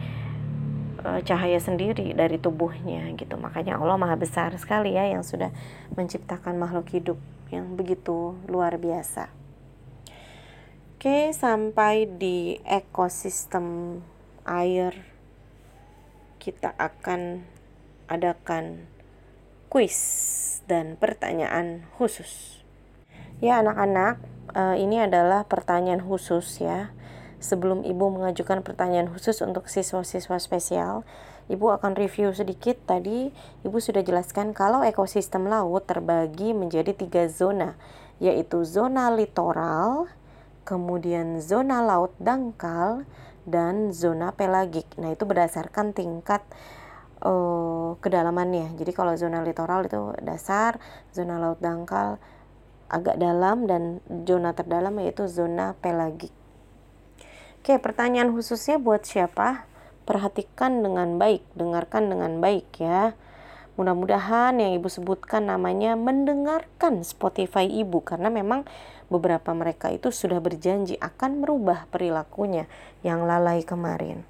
cahaya 1.24 1.58
sendiri 1.58 2.12
dari 2.14 2.36
tubuhnya 2.36 3.10
gitu. 3.16 3.36
Makanya 3.36 3.76
Allah 3.80 3.96
Maha 3.96 4.16
besar 4.16 4.52
sekali 4.56 4.94
ya 4.94 5.08
yang 5.08 5.24
sudah 5.24 5.50
menciptakan 5.96 6.56
makhluk 6.56 6.88
hidup 6.92 7.18
yang 7.50 7.74
begitu 7.74 8.38
luar 8.46 8.78
biasa. 8.78 9.32
Oke, 11.00 11.32
sampai 11.32 12.04
di 12.04 12.60
ekosistem 12.62 13.98
air 14.44 14.92
kita 16.36 16.76
akan 16.76 17.44
adakan 18.04 18.84
kuis 19.72 19.96
dan 20.68 21.00
pertanyaan 21.00 21.88
khusus. 21.96 22.60
Ya 23.40 23.64
anak-anak, 23.64 24.20
uh, 24.52 24.76
ini 24.76 25.00
adalah 25.00 25.48
pertanyaan 25.48 26.04
khusus 26.04 26.60
ya 26.60 26.92
Sebelum 27.40 27.88
Ibu 27.88 28.20
mengajukan 28.20 28.60
pertanyaan 28.60 29.08
khusus 29.08 29.40
untuk 29.40 29.72
siswa-siswa 29.72 30.36
spesial, 30.36 31.08
Ibu 31.48 31.72
akan 31.72 31.96
review 31.96 32.36
sedikit 32.36 32.76
tadi 32.84 33.32
Ibu 33.64 33.80
sudah 33.80 34.04
jelaskan 34.04 34.52
kalau 34.52 34.84
ekosistem 34.84 35.48
laut 35.48 35.88
terbagi 35.88 36.52
menjadi 36.52 36.92
tiga 36.92 37.32
zona, 37.32 37.80
yaitu 38.20 38.60
zona 38.68 39.08
litoral, 39.08 40.12
kemudian 40.68 41.40
zona 41.40 41.80
laut 41.80 42.12
dangkal, 42.20 43.08
dan 43.48 43.90
zona 43.96 44.36
pelagik. 44.36 44.86
Nah 45.00 45.16
itu 45.16 45.24
berdasarkan 45.24 45.96
tingkat 45.96 46.44
uh, 47.24 47.96
kedalamannya. 48.04 48.76
Jadi 48.76 48.92
kalau 48.92 49.16
zona 49.16 49.40
litoral 49.40 49.88
itu 49.88 50.12
dasar, 50.20 50.76
zona 51.10 51.40
laut 51.40 51.58
dangkal 51.58 52.20
agak 52.92 53.16
dalam, 53.16 53.64
dan 53.64 54.04
zona 54.28 54.52
terdalam 54.52 54.92
yaitu 55.00 55.24
zona 55.24 55.72
pelagik. 55.80 56.36
Oke, 57.60 57.76
pertanyaan 57.76 58.32
khususnya 58.32 58.80
buat 58.80 59.04
siapa? 59.04 59.68
Perhatikan 60.08 60.80
dengan 60.80 61.20
baik, 61.20 61.44
dengarkan 61.52 62.08
dengan 62.08 62.40
baik 62.40 62.72
ya. 62.80 63.12
Mudah-mudahan 63.76 64.56
yang 64.56 64.80
Ibu 64.80 64.88
sebutkan 64.88 65.44
namanya 65.44 65.92
mendengarkan 65.92 67.04
Spotify 67.04 67.68
Ibu 67.68 68.00
karena 68.00 68.32
memang 68.32 68.64
beberapa 69.12 69.52
mereka 69.52 69.92
itu 69.92 70.08
sudah 70.08 70.40
berjanji 70.40 70.96
akan 71.04 71.44
merubah 71.44 71.84
perilakunya 71.92 72.64
yang 73.04 73.28
lalai 73.28 73.60
kemarin. 73.60 74.24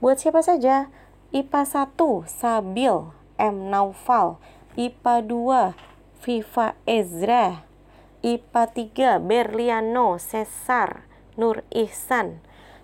Buat 0.00 0.24
siapa 0.24 0.40
saja? 0.40 0.88
IPA 1.28 1.92
1 1.92 1.92
Sabil 2.24 2.96
M. 3.36 3.56
Naufal. 3.68 4.40
IPA 4.80 5.28
2 5.28 6.24
Viva 6.24 6.72
Ezra. 6.88 7.68
IPA 8.24 8.62
3 9.20 9.20
Berliano 9.20 10.16
Cesar 10.16 11.04
Nur 11.36 11.68
Ihsan. 11.68 12.40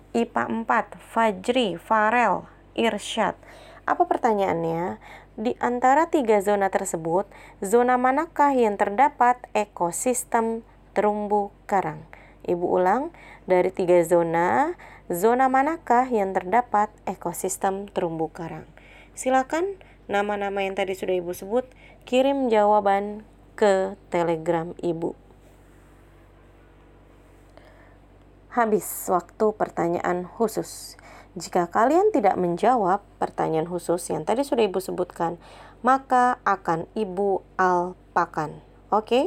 IPA 0.09 0.65
4 0.65 0.97
Fajri 1.13 1.77
Farel 1.77 2.49
Irsyad. 2.73 3.37
Apa 3.85 4.09
pertanyaannya? 4.09 4.97
Di 5.37 5.53
antara 5.61 6.09
tiga 6.09 6.41
zona 6.41 6.73
tersebut, 6.73 7.29
zona 7.61 7.95
manakah 7.95 8.51
yang 8.51 8.75
terdapat 8.75 9.37
ekosistem 9.53 10.65
terumbu 10.97 11.53
karang? 11.69 12.03
Ibu 12.43 12.65
ulang, 12.65 13.13
dari 13.45 13.69
tiga 13.69 14.01
zona, 14.01 14.73
zona 15.13 15.45
manakah 15.45 16.09
yang 16.09 16.33
terdapat 16.33 16.89
ekosistem 17.05 17.85
terumbu 17.93 18.33
karang? 18.33 18.65
Silakan 19.13 19.77
nama-nama 20.09 20.65
yang 20.65 20.73
tadi 20.73 20.97
sudah 20.97 21.13
Ibu 21.13 21.37
sebut, 21.37 21.69
kirim 22.09 22.49
jawaban 22.49 23.21
ke 23.53 23.93
Telegram 24.09 24.73
Ibu. 24.81 25.28
Habis 28.49 28.85
waktu 29.13 29.53
pertanyaan 29.53 30.25
khusus. 30.25 30.97
Jika 31.37 31.69
kalian 31.69 32.09
tidak 32.09 32.33
menjawab 32.33 33.05
pertanyaan 33.21 33.69
khusus 33.69 34.01
yang 34.09 34.25
tadi 34.25 34.41
sudah 34.41 34.65
Ibu 34.65 34.81
sebutkan, 34.81 35.37
maka 35.85 36.41
akan 36.41 36.89
Ibu 36.97 37.45
alpakan. 37.61 38.57
Oke? 38.89 39.05
Okay? 39.05 39.25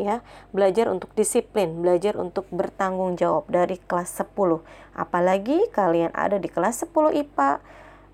Ya, 0.00 0.24
belajar 0.56 0.88
untuk 0.88 1.12
disiplin, 1.12 1.84
belajar 1.84 2.16
untuk 2.16 2.48
bertanggung 2.48 3.20
jawab 3.20 3.44
dari 3.52 3.76
kelas 3.76 4.24
10. 4.24 4.64
Apalagi 4.96 5.68
kalian 5.68 6.10
ada 6.16 6.40
di 6.40 6.48
kelas 6.48 6.88
10 6.88 7.12
IPA, 7.12 7.60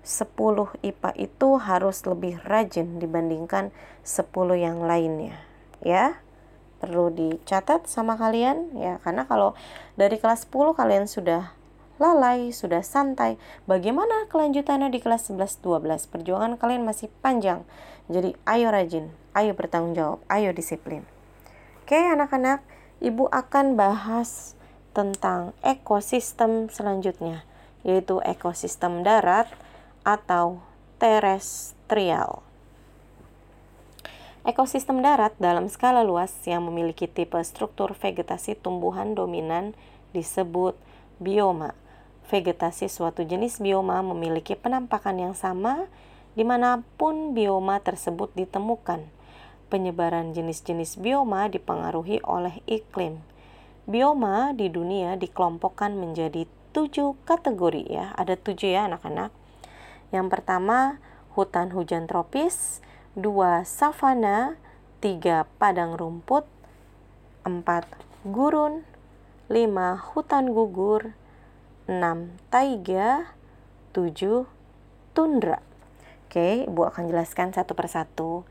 10 0.03 0.75
IPA 0.83 1.09
itu 1.15 1.49
harus 1.55 2.03
lebih 2.03 2.43
rajin 2.43 2.99
dibandingkan 2.99 3.71
10 4.03 4.27
yang 4.59 4.83
lainnya. 4.83 5.39
Ya, 5.79 6.19
perlu 6.79 7.11
dicatat 7.11 7.85
sama 7.85 8.15
kalian 8.15 8.73
ya, 8.79 8.97
karena 9.03 9.27
kalau 9.27 9.53
dari 9.99 10.15
kelas 10.17 10.47
10 10.47 10.73
kalian 10.73 11.05
sudah 11.05 11.51
lalai, 11.99 12.55
sudah 12.55 12.81
santai. 12.81 13.35
Bagaimana 13.67 14.25
kelanjutannya 14.31 14.87
di 14.89 15.03
kelas 15.03 15.29
11 15.29 15.59
12? 15.61 16.07
Perjuangan 16.07 16.55
kalian 16.55 16.87
masih 16.87 17.11
panjang. 17.19 17.67
Jadi 18.07 18.33
ayo 18.47 18.71
rajin, 18.71 19.11
ayo 19.35 19.53
bertanggung 19.53 19.93
jawab, 19.93 20.19
ayo 20.31 20.55
disiplin. 20.55 21.05
Oke, 21.85 21.99
anak-anak, 21.99 22.63
Ibu 22.99 23.31
akan 23.31 23.79
bahas 23.79 24.59
tentang 24.91 25.55
ekosistem 25.63 26.67
selanjutnya, 26.67 27.47
yaitu 27.87 28.19
ekosistem 28.25 29.07
darat 29.07 29.47
atau 30.03 30.59
terestrial. 30.99 32.48
Ekosistem 34.49 35.05
darat 35.05 35.37
dalam 35.37 35.69
skala 35.69 36.01
luas 36.01 36.33
yang 36.49 36.65
memiliki 36.65 37.05
tipe 37.05 37.37
struktur 37.45 37.93
vegetasi 37.93 38.57
tumbuhan 38.57 39.13
dominan 39.13 39.77
disebut 40.09 40.73
bioma 41.21 41.77
vegetasi 42.29 42.89
suatu 42.89 43.21
jenis 43.21 43.61
bioma 43.61 44.01
memiliki 44.01 44.57
penampakan 44.57 45.21
yang 45.21 45.35
sama 45.37 45.85
di 46.33 46.41
mana 46.41 46.85
pun 46.97 47.37
bioma 47.37 47.77
tersebut 47.81 48.33
ditemukan. 48.33 49.05
Penyebaran 49.69 50.33
jenis-jenis 50.33 50.97
bioma 50.97 51.45
dipengaruhi 51.49 52.21
oleh 52.25 52.61
iklim. 52.65 53.21
Bioma 53.85 54.57
di 54.57 54.69
dunia 54.69 55.13
dikelompokkan 55.17 55.93
menjadi 55.93 56.49
tujuh 56.73 57.17
kategori 57.25 57.85
ya, 57.85 58.13
ada 58.17 58.33
tujuh 58.33 58.73
ya 58.73 58.89
anak-anak. 58.89 59.29
Yang 60.09 60.27
pertama, 60.33 60.97
hutan 61.37 61.69
hujan 61.73 62.09
tropis, 62.09 62.81
dua 63.19 63.67
savana, 63.67 64.55
tiga 65.03 65.43
padang 65.59 65.99
rumput, 65.99 66.47
empat 67.43 67.83
gurun, 68.23 68.87
lima 69.51 69.99
hutan 69.99 70.55
gugur, 70.55 71.15
6 71.89 72.37
taiga, 72.53 73.33
7 73.97 74.45
tundra. 75.17 75.57
Oke, 76.29 76.69
Ibu 76.69 76.85
akan 76.85 77.09
jelaskan 77.09 77.49
satu 77.49 77.73
persatu. 77.73 78.45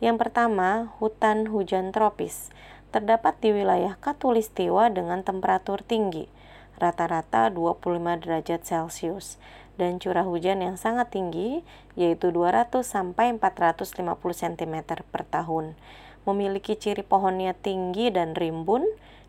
Yang 0.00 0.24
pertama, 0.24 0.88
hutan 0.96 1.52
hujan 1.52 1.92
tropis. 1.92 2.48
Terdapat 2.88 3.36
di 3.44 3.52
wilayah 3.52 4.00
Katulistiwa 4.00 4.88
dengan 4.88 5.20
temperatur 5.20 5.84
tinggi, 5.84 6.32
rata-rata 6.80 7.52
25 7.52 8.24
derajat 8.24 8.64
Celcius, 8.64 9.36
dan 9.78 10.02
curah 10.02 10.26
hujan 10.26 10.60
yang 10.60 10.74
sangat 10.74 11.14
tinggi, 11.14 11.62
yaitu 11.94 12.34
200 12.34 12.82
sampai 12.84 13.32
450 13.38 13.94
cm 14.18 14.74
per 15.08 15.22
tahun. 15.24 15.78
Memiliki 16.26 16.76
ciri 16.76 17.06
pohonnya 17.06 17.54
tinggi 17.56 18.10
dan 18.12 18.34
rimbun, 18.36 18.84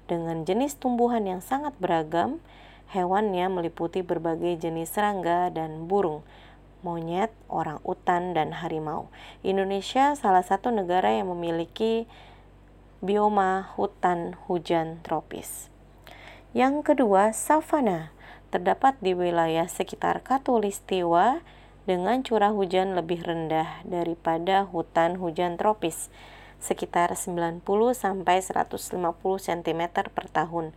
dengan 0.10 0.42
jenis 0.44 0.82
tumbuhan 0.82 1.30
yang 1.30 1.40
sangat 1.40 1.78
beragam, 1.78 2.42
Hewannya 2.90 3.54
meliputi 3.54 4.02
berbagai 4.02 4.66
jenis 4.66 4.90
serangga 4.90 5.54
dan 5.54 5.86
burung, 5.86 6.26
monyet, 6.82 7.30
orang 7.46 7.78
utan, 7.86 8.34
dan 8.34 8.50
harimau. 8.50 9.14
Indonesia 9.46 10.18
salah 10.18 10.42
satu 10.42 10.74
negara 10.74 11.14
yang 11.14 11.30
memiliki 11.30 12.10
bioma 13.06 13.70
hutan 13.78 14.34
hujan 14.50 15.06
tropis. 15.06 15.70
Yang 16.58 16.82
kedua, 16.90 17.30
savana 17.30 18.10
terdapat 18.50 18.98
di 19.02 19.14
wilayah 19.14 19.66
sekitar 19.70 20.22
Katulistiwa 20.26 21.42
dengan 21.86 22.22
curah 22.22 22.54
hujan 22.54 22.94
lebih 22.94 23.26
rendah 23.26 23.82
daripada 23.86 24.66
hutan 24.66 25.18
hujan 25.18 25.58
tropis, 25.58 26.10
sekitar 26.62 27.14
90 27.16 27.64
sampai 27.96 28.42
150 28.42 29.00
cm 29.24 29.82
per 29.94 30.26
tahun 30.30 30.74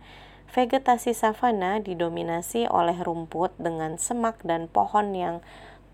Vegetasi 0.53 1.17
savana 1.17 1.81
didominasi 1.81 2.69
oleh 2.69 2.93
rumput 3.01 3.57
dengan 3.57 3.97
semak 3.97 4.37
dan 4.45 4.69
pohon 4.69 5.17
yang 5.17 5.41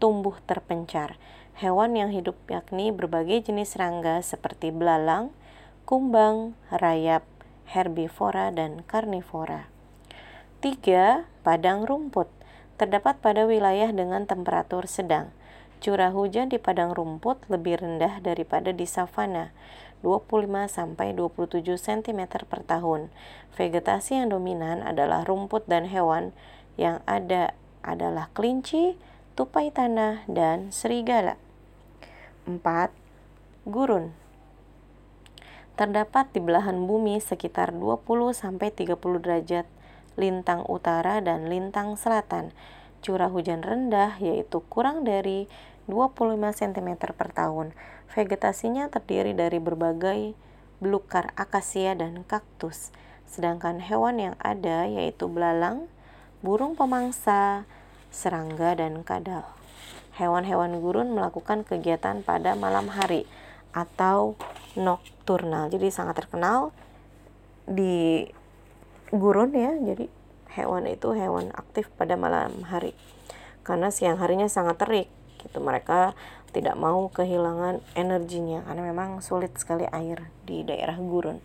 tumbuh 0.03 0.35
terpencar. 0.43 1.15
Hewan 1.55 1.95
yang 1.95 2.11
hidup 2.11 2.35
yakni 2.51 2.91
berbagai 2.91 3.47
jenis 3.47 3.79
serangga 3.79 4.19
seperti 4.19 4.75
belalang, 4.75 5.31
kumbang, 5.87 6.59
rayap, 6.75 7.23
herbivora, 7.71 8.51
dan 8.51 8.83
karnivora. 8.83 9.71
3. 10.59 11.23
Padang 11.49 11.81
rumput 11.81 12.29
terdapat 12.77 13.17
pada 13.25 13.49
wilayah 13.49 13.89
dengan 13.89 14.29
temperatur 14.29 14.85
sedang. 14.85 15.33
Curah 15.81 16.13
hujan 16.13 16.53
di 16.53 16.61
padang 16.61 16.93
rumput 16.93 17.41
lebih 17.49 17.81
rendah 17.81 18.21
daripada 18.21 18.69
di 18.69 18.85
savana. 18.85 19.49
25 20.05 20.45
sampai 20.69 21.17
27 21.17 21.65
cm 21.73 22.21
per 22.45 22.61
tahun. 22.61 23.09
Vegetasi 23.57 24.21
yang 24.21 24.29
dominan 24.29 24.85
adalah 24.85 25.25
rumput 25.25 25.65
dan 25.65 25.89
hewan 25.89 26.37
yang 26.77 27.01
ada 27.09 27.57
adalah 27.81 28.29
kelinci, 28.37 28.93
tupai 29.33 29.73
tanah, 29.73 30.29
dan 30.29 30.69
serigala. 30.69 31.41
4. 32.45 32.61
Gurun 33.65 34.13
Terdapat 35.73 36.29
di 36.29 36.45
belahan 36.45 36.85
bumi 36.85 37.17
sekitar 37.17 37.73
20 37.73 38.05
sampai 38.37 38.69
30 38.69 39.01
derajat 39.17 39.65
lintang 40.19 40.67
utara 40.67 41.23
dan 41.23 41.47
lintang 41.47 41.95
selatan. 41.95 42.51
Curah 42.99 43.31
hujan 43.31 43.63
rendah 43.63 44.19
yaitu 44.19 44.59
kurang 44.67 45.07
dari 45.07 45.47
25 45.87 46.35
cm 46.35 46.89
per 46.99 47.31
tahun. 47.31 47.71
Vegetasinya 48.11 48.91
terdiri 48.91 49.31
dari 49.31 49.57
berbagai 49.63 50.35
belukar 50.83 51.31
akasia 51.39 51.95
dan 51.95 52.27
kaktus. 52.27 52.91
Sedangkan 53.23 53.79
hewan 53.79 54.19
yang 54.19 54.35
ada 54.43 54.83
yaitu 54.85 55.31
belalang, 55.31 55.87
burung 56.43 56.75
pemangsa, 56.75 57.63
serangga, 58.11 58.75
dan 58.75 59.05
kadal. 59.07 59.45
Hewan-hewan 60.19 60.83
gurun 60.83 61.15
melakukan 61.15 61.63
kegiatan 61.63 62.25
pada 62.25 62.57
malam 62.57 62.91
hari 62.91 63.23
atau 63.71 64.35
nokturnal. 64.75 65.69
Jadi 65.71 65.87
sangat 65.93 66.25
terkenal 66.25 66.73
di 67.69 68.25
gurun 69.13 69.53
ya. 69.53 69.73
Jadi 69.77 70.09
hewan 70.53 70.89
itu 70.89 71.13
hewan 71.13 71.53
aktif 71.53 71.89
pada 71.95 72.17
malam 72.17 72.65
hari. 72.65 72.97
Karena 73.61 73.93
siang 73.93 74.17
harinya 74.17 74.49
sangat 74.49 74.81
terik 74.81 75.09
gitu 75.39 75.63
mereka 75.63 76.17
tidak 76.51 76.75
mau 76.75 77.07
kehilangan 77.13 77.79
energinya 77.93 78.65
karena 78.65 78.83
memang 78.91 79.21
sulit 79.21 79.53
sekali 79.55 79.85
air 79.87 80.27
di 80.43 80.65
daerah 80.65 80.97
gurun. 80.97 81.39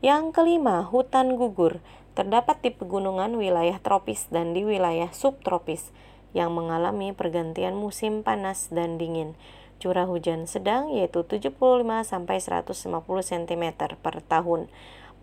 Yang 0.00 0.36
kelima, 0.36 0.84
hutan 0.84 1.36
gugur 1.36 1.80
terdapat 2.14 2.60
di 2.62 2.70
pegunungan 2.70 3.34
wilayah 3.34 3.76
tropis 3.82 4.30
dan 4.30 4.54
di 4.54 4.62
wilayah 4.62 5.10
subtropis 5.10 5.90
yang 6.34 6.54
mengalami 6.54 7.14
pergantian 7.14 7.78
musim 7.78 8.22
panas 8.26 8.70
dan 8.70 8.98
dingin. 8.98 9.38
Curah 9.82 10.06
hujan 10.06 10.46
sedang 10.46 10.90
yaitu 10.90 11.26
75 11.26 11.58
sampai 12.06 12.36
150 12.38 12.84
cm 13.06 13.64
per 14.00 14.14
tahun. 14.24 14.70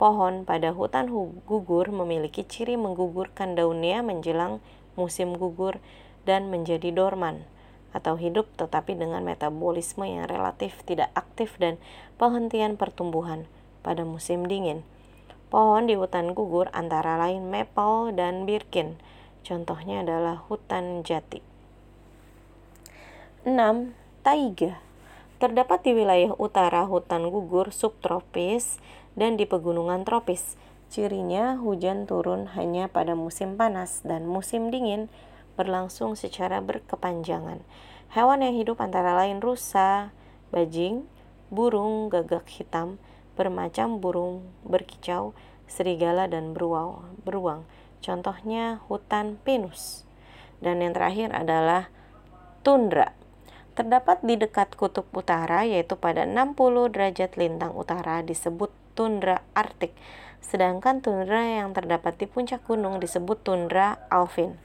Pohon 0.02 0.50
pada 0.50 0.74
hutan 0.74 1.14
gugur 1.46 1.94
memiliki 1.94 2.42
ciri 2.42 2.74
menggugurkan 2.74 3.54
daunnya 3.54 4.02
menjelang 4.02 4.58
musim 4.98 5.38
gugur 5.38 5.78
dan 6.26 6.50
menjadi 6.50 6.90
dorman 6.90 7.46
atau 7.94 8.18
hidup 8.18 8.50
tetapi 8.58 8.98
dengan 8.98 9.22
metabolisme 9.22 10.02
yang 10.10 10.26
relatif 10.26 10.82
tidak 10.90 11.14
aktif 11.14 11.54
dan 11.62 11.78
penghentian 12.18 12.82
pertumbuhan 12.82 13.46
pada 13.86 14.02
musim 14.02 14.50
dingin. 14.50 14.82
Pohon 15.54 15.86
di 15.86 15.94
hutan 15.94 16.34
gugur 16.34 16.74
antara 16.74 17.22
lain 17.22 17.54
maple 17.54 18.18
dan 18.18 18.50
birkin. 18.50 18.98
Contohnya 19.46 20.02
adalah 20.02 20.42
hutan 20.50 21.06
jati. 21.06 21.46
6. 23.46 23.54
Taiga 24.26 24.82
Terdapat 25.42 25.82
di 25.82 25.98
wilayah 25.98 26.38
utara 26.38 26.86
hutan 26.86 27.34
gugur 27.34 27.74
subtropis 27.74 28.78
dan 29.16 29.36
di 29.36 29.48
pegunungan 29.48 30.04
tropis. 30.08 30.56
Cirinya 30.92 31.56
hujan 31.56 32.04
turun 32.04 32.52
hanya 32.52 32.92
pada 32.92 33.16
musim 33.16 33.56
panas 33.56 34.04
dan 34.04 34.28
musim 34.28 34.68
dingin 34.68 35.08
berlangsung 35.56 36.20
secara 36.20 36.60
berkepanjangan. 36.60 37.64
Hewan 38.12 38.44
yang 38.44 38.56
hidup 38.60 38.84
antara 38.84 39.16
lain 39.16 39.40
rusa, 39.40 40.12
bajing, 40.52 41.08
burung 41.48 42.12
gagak 42.12 42.44
hitam, 42.52 43.00
bermacam 43.40 44.04
burung 44.04 44.52
berkicau, 44.68 45.32
serigala 45.64 46.28
dan 46.28 46.52
beruang. 46.52 47.64
Contohnya 48.04 48.84
hutan 48.92 49.40
pinus. 49.48 50.04
Dan 50.60 50.84
yang 50.84 50.92
terakhir 50.92 51.32
adalah 51.32 51.88
tundra 52.62 53.16
terdapat 53.72 54.20
di 54.22 54.36
dekat 54.36 54.76
kutub 54.76 55.08
utara 55.16 55.64
yaitu 55.64 55.96
pada 55.96 56.28
60 56.28 56.92
derajat 56.92 57.40
lintang 57.40 57.72
utara 57.72 58.20
disebut 58.20 58.70
tundra 58.94 59.42
Arktik, 59.58 59.96
sedangkan 60.44 61.00
tundra 61.00 61.42
yang 61.42 61.72
terdapat 61.72 62.20
di 62.20 62.28
puncak 62.28 62.64
gunung 62.68 63.00
disebut 63.00 63.42
tundra 63.42 64.04
alpin. 64.12 64.60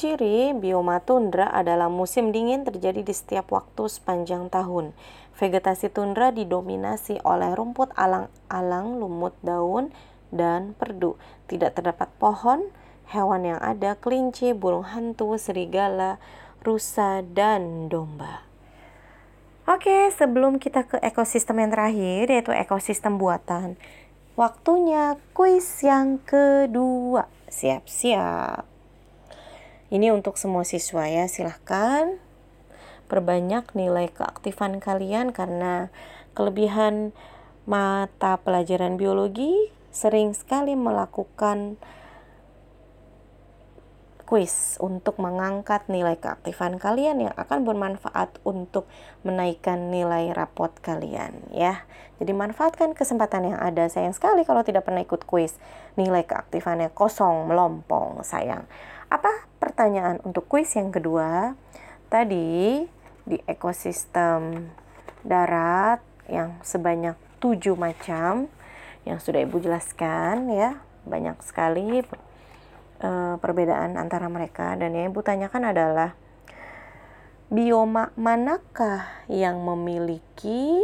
Ciri 0.00 0.56
bioma 0.56 1.04
tundra 1.04 1.52
adalah 1.52 1.92
musim 1.92 2.32
dingin 2.32 2.64
terjadi 2.64 3.04
di 3.04 3.12
setiap 3.12 3.52
waktu 3.52 3.84
sepanjang 3.84 4.48
tahun. 4.48 4.96
Vegetasi 5.36 5.92
tundra 5.92 6.32
didominasi 6.32 7.20
oleh 7.20 7.52
rumput 7.52 7.92
alang-alang, 8.00 8.96
lumut 8.96 9.36
daun, 9.44 9.92
dan 10.32 10.72
perdu. 10.72 11.20
Tidak 11.52 11.76
terdapat 11.76 12.08
pohon, 12.16 12.72
Hewan 13.10 13.42
yang 13.42 13.60
ada 13.60 13.98
kelinci, 13.98 14.54
burung 14.54 14.86
hantu, 14.86 15.34
serigala, 15.34 16.22
rusa, 16.62 17.26
dan 17.26 17.90
domba. 17.90 18.49
Oke, 19.70 20.10
sebelum 20.10 20.58
kita 20.58 20.82
ke 20.82 20.98
ekosistem 20.98 21.62
yang 21.62 21.70
terakhir, 21.70 22.26
yaitu 22.26 22.50
ekosistem 22.50 23.22
buatan, 23.22 23.78
waktunya 24.34 25.14
kuis 25.30 25.86
yang 25.86 26.18
kedua. 26.26 27.30
Siap-siap. 27.46 28.66
Ini 29.94 30.10
untuk 30.10 30.42
semua 30.42 30.66
siswa 30.66 31.06
ya, 31.06 31.30
silahkan 31.30 32.18
perbanyak 33.06 33.70
nilai 33.78 34.10
keaktifan 34.10 34.82
kalian 34.82 35.30
karena 35.30 35.94
kelebihan 36.34 37.14
mata 37.62 38.42
pelajaran 38.42 38.98
biologi 38.98 39.70
sering 39.94 40.34
sekali 40.34 40.74
melakukan 40.74 41.78
quiz 44.30 44.78
untuk 44.78 45.18
mengangkat 45.18 45.90
nilai 45.90 46.14
keaktifan 46.14 46.78
kalian 46.78 47.26
yang 47.26 47.34
akan 47.34 47.66
bermanfaat 47.66 48.38
untuk 48.46 48.86
menaikkan 49.26 49.90
nilai 49.90 50.30
rapot 50.30 50.70
kalian 50.78 51.50
ya. 51.50 51.82
Jadi 52.22 52.30
manfaatkan 52.30 52.94
kesempatan 52.94 53.50
yang 53.50 53.58
ada. 53.58 53.90
Sayang 53.90 54.14
sekali 54.14 54.46
kalau 54.46 54.62
tidak 54.62 54.86
pernah 54.86 55.02
ikut 55.02 55.26
quiz. 55.26 55.58
Nilai 55.98 56.22
keaktifannya 56.22 56.94
kosong, 56.94 57.50
melompong, 57.50 58.22
sayang. 58.22 58.70
Apa 59.10 59.50
pertanyaan 59.58 60.22
untuk 60.22 60.46
quiz 60.46 60.78
yang 60.78 60.94
kedua? 60.94 61.58
Tadi 62.06 62.86
di 63.26 63.36
ekosistem 63.50 64.70
darat 65.26 66.06
yang 66.30 66.54
sebanyak 66.62 67.18
tujuh 67.42 67.74
macam 67.74 68.46
yang 69.02 69.18
sudah 69.18 69.42
Ibu 69.42 69.58
jelaskan 69.58 70.54
ya. 70.54 70.78
Banyak 71.02 71.42
sekali 71.42 72.06
uh, 73.00 73.36
perbedaan 73.40 73.96
antara 73.96 74.28
mereka 74.28 74.76
dan 74.76 74.94
yang 74.94 75.12
ibu 75.12 75.20
tanyakan 75.24 75.72
adalah 75.72 76.16
bioma 77.50 78.14
manakah 78.14 79.26
yang 79.26 79.58
memiliki 79.66 80.78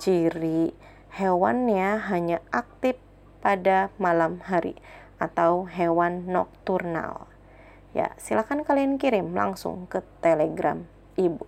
ciri 0.00 0.72
hewannya 1.12 2.00
hanya 2.08 2.40
aktif 2.48 2.96
pada 3.44 3.92
malam 4.00 4.40
hari 4.40 4.78
atau 5.20 5.68
hewan 5.68 6.26
nokturnal. 6.26 7.28
Ya, 7.92 8.16
silakan 8.16 8.64
kalian 8.64 8.96
kirim 8.96 9.36
langsung 9.36 9.84
ke 9.84 10.00
Telegram 10.24 10.80
Ibu. 11.20 11.44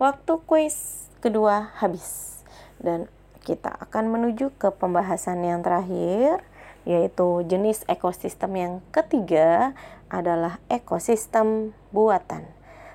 Waktu 0.00 0.32
kuis 0.48 1.06
kedua 1.20 1.70
habis 1.78 2.40
dan 2.80 3.06
kita 3.44 3.76
akan 3.76 4.08
menuju 4.08 4.56
ke 4.56 4.72
pembahasan 4.72 5.44
yang 5.44 5.60
terakhir, 5.60 6.40
yaitu 6.88 7.44
jenis 7.44 7.84
ekosistem 7.84 8.52
yang 8.56 8.74
ketiga 8.88 9.76
adalah 10.08 10.58
ekosistem 10.72 11.76
buatan. 11.92 12.48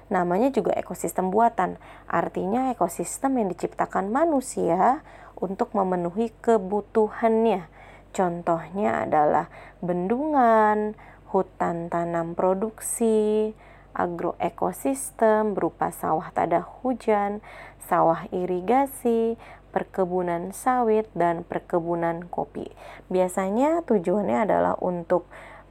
Namanya 0.10 0.50
juga 0.50 0.74
ekosistem 0.74 1.30
buatan, 1.30 1.78
artinya 2.10 2.74
ekosistem 2.74 3.38
yang 3.38 3.48
diciptakan 3.54 4.10
manusia 4.10 5.06
untuk 5.38 5.78
memenuhi 5.78 6.34
kebutuhannya. 6.42 7.70
Contohnya 8.10 9.06
adalah 9.06 9.54
bendungan, 9.86 10.98
hutan 11.30 11.94
tanam 11.94 12.34
produksi, 12.34 13.54
agroekosistem 13.94 15.54
berupa 15.54 15.94
sawah 15.94 16.34
tada 16.34 16.66
hujan, 16.82 17.46
sawah 17.86 18.26
irigasi, 18.34 19.38
perkebunan 19.70 20.52
sawit 20.52 21.08
dan 21.14 21.46
perkebunan 21.46 22.26
kopi. 22.28 22.70
Biasanya 23.08 23.86
tujuannya 23.86 24.46
adalah 24.50 24.76
untuk 24.82 25.30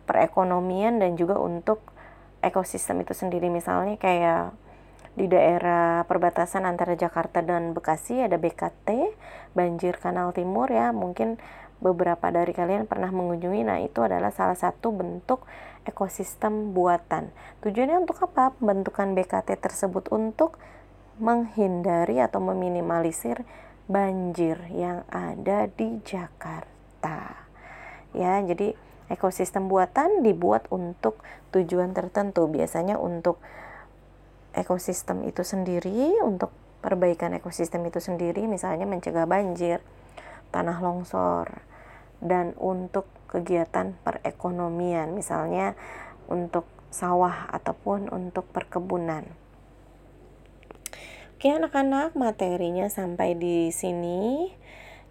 perekonomian 0.08 1.02
dan 1.02 1.18
juga 1.20 1.37
untuk 1.37 1.82
ekosistem 2.40 3.02
itu 3.04 3.12
sendiri. 3.12 3.52
Misalnya 3.52 4.00
kayak 4.00 4.54
di 5.18 5.26
daerah 5.26 6.06
perbatasan 6.06 6.62
antara 6.62 6.94
Jakarta 6.94 7.42
dan 7.42 7.74
Bekasi 7.74 8.22
ada 8.22 8.38
BKT, 8.38 9.12
banjir 9.52 9.98
kanal 9.98 10.30
timur 10.30 10.70
ya. 10.70 10.94
Mungkin 10.94 11.37
beberapa 11.82 12.30
dari 12.30 12.54
kalian 12.54 12.87
pernah 12.87 13.11
mengunjungi. 13.11 13.66
Nah, 13.66 13.78
itu 13.82 14.02
adalah 14.02 14.30
salah 14.30 14.54
satu 14.54 14.94
bentuk 14.94 15.42
ekosistem 15.87 16.70
buatan. 16.74 17.34
Tujuannya 17.66 17.98
untuk 17.98 18.22
apa? 18.22 18.54
Pembentukan 18.58 19.14
BKT 19.18 19.58
tersebut 19.58 20.06
untuk 20.14 20.58
menghindari 21.18 22.22
atau 22.22 22.38
meminimalisir 22.38 23.42
banjir 23.88 24.61
yang 24.68 25.03
ada 25.09 25.66
di 25.72 25.98
Jakarta. 26.05 27.48
Ya, 28.12 28.37
jadi 28.44 28.77
ekosistem 29.09 29.66
buatan 29.72 30.20
dibuat 30.20 30.68
untuk 30.68 31.24
tujuan 31.57 31.96
tertentu, 31.96 32.44
biasanya 32.46 33.01
untuk 33.01 33.40
ekosistem 34.53 35.24
itu 35.24 35.40
sendiri, 35.40 36.20
untuk 36.20 36.53
perbaikan 36.85 37.33
ekosistem 37.33 37.88
itu 37.88 37.98
sendiri, 37.98 38.44
misalnya 38.44 38.85
mencegah 38.85 39.24
banjir, 39.24 39.81
tanah 40.53 40.79
longsor, 40.85 41.64
dan 42.20 42.53
untuk 42.61 43.09
kegiatan 43.29 43.96
perekonomian, 44.05 45.16
misalnya 45.16 45.72
untuk 46.29 46.68
sawah 46.88 47.48
ataupun 47.53 48.09
untuk 48.12 48.44
perkebunan. 48.53 49.47
Oke 51.38 51.55
anak-anak 51.55 52.18
materinya 52.18 52.90
sampai 52.90 53.38
di 53.38 53.70
sini. 53.70 54.51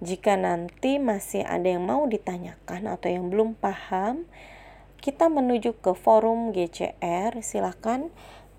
Jika 0.03 0.35
nanti 0.35 0.99
masih 0.99 1.47
ada 1.47 1.63
yang 1.71 1.87
mau 1.87 2.03
ditanyakan 2.03 2.91
atau 2.91 3.07
yang 3.07 3.31
belum 3.31 3.55
paham, 3.55 4.27
kita 4.99 5.31
menuju 5.31 5.79
ke 5.79 5.95
forum 5.95 6.51
GCR. 6.51 7.31
Silahkan 7.39 8.11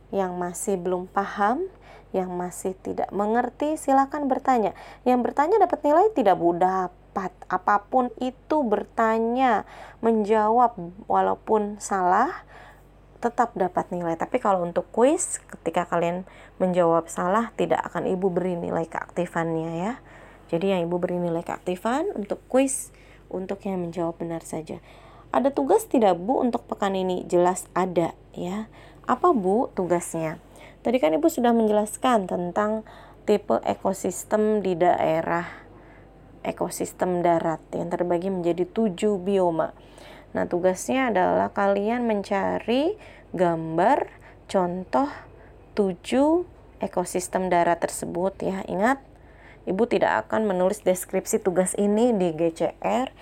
yang 0.09 0.41
masih 0.41 0.81
belum 0.81 1.13
paham, 1.13 1.69
yang 2.17 2.33
masih 2.33 2.73
tidak 2.73 3.13
mengerti, 3.13 3.77
silahkan 3.77 4.25
bertanya. 4.25 4.73
Yang 5.05 5.29
bertanya 5.29 5.61
dapat 5.69 5.85
nilai 5.85 6.09
tidak 6.17 6.41
mudah 6.41 6.89
apa 7.53 7.77
pun 7.93 8.09
itu 8.17 8.65
bertanya, 8.65 9.69
menjawab 10.01 10.73
walaupun 11.05 11.77
salah 11.85 12.48
tetap 13.19 13.55
dapat 13.59 13.91
nilai. 13.91 14.15
Tapi 14.15 14.39
kalau 14.39 14.63
untuk 14.63 14.87
kuis, 14.95 15.43
ketika 15.51 15.87
kalian 15.91 16.23
menjawab 16.63 17.11
salah, 17.11 17.51
tidak 17.59 17.83
akan 17.91 18.07
ibu 18.07 18.31
beri 18.31 18.55
nilai 18.55 18.87
keaktifannya 18.87 19.71
ya. 19.79 19.93
Jadi 20.49 20.73
yang 20.73 20.81
ibu 20.89 20.97
beri 20.97 21.21
nilai 21.21 21.45
keaktifan 21.45 22.15
untuk 22.15 22.41
kuis, 22.49 22.95
untuk 23.29 23.61
yang 23.67 23.85
menjawab 23.85 24.17
benar 24.17 24.41
saja. 24.47 24.81
Ada 25.29 25.53
tugas 25.53 25.85
tidak 25.85 26.17
bu 26.17 26.41
untuk 26.41 26.65
pekan 26.65 26.97
ini? 26.97 27.29
Jelas 27.29 27.69
ada 27.77 28.17
ya. 28.33 28.71
Apa 29.05 29.37
bu 29.37 29.69
tugasnya? 29.77 30.41
Tadi 30.81 30.97
kan 30.97 31.13
ibu 31.13 31.29
sudah 31.29 31.53
menjelaskan 31.53 32.31
tentang 32.31 32.87
tipe 33.29 33.61
ekosistem 33.61 34.65
di 34.65 34.73
daerah 34.73 35.45
ekosistem 36.41 37.21
darat 37.21 37.61
yang 37.77 37.93
terbagi 37.93 38.33
menjadi 38.33 38.65
tujuh 38.65 39.21
bioma. 39.21 39.77
Nah, 40.37 40.45
tugasnya 40.45 41.09
adalah 41.09 41.53
kalian 41.53 42.05
mencari 42.05 42.97
gambar 43.33 44.09
contoh 44.49 45.09
tujuh 45.77 46.49
ekosistem 46.81 47.53
darat 47.53 47.81
tersebut 47.81 48.35
ya. 48.41 48.65
Ingat, 48.67 49.01
Ibu 49.69 49.85
tidak 49.85 50.27
akan 50.27 50.49
menulis 50.49 50.81
deskripsi 50.81 51.45
tugas 51.45 51.77
ini 51.77 52.17
di 52.17 52.33
GCR 52.33 53.13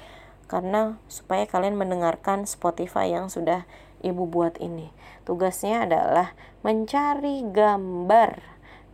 karena 0.47 0.95
supaya 1.11 1.43
kalian 1.43 1.75
mendengarkan 1.75 2.47
Spotify 2.47 3.11
yang 3.11 3.27
sudah 3.27 3.67
Ibu 4.07 4.31
buat 4.31 4.55
ini. 4.63 4.95
Tugasnya 5.27 5.91
adalah 5.91 6.39
mencari 6.63 7.43
gambar 7.51 8.39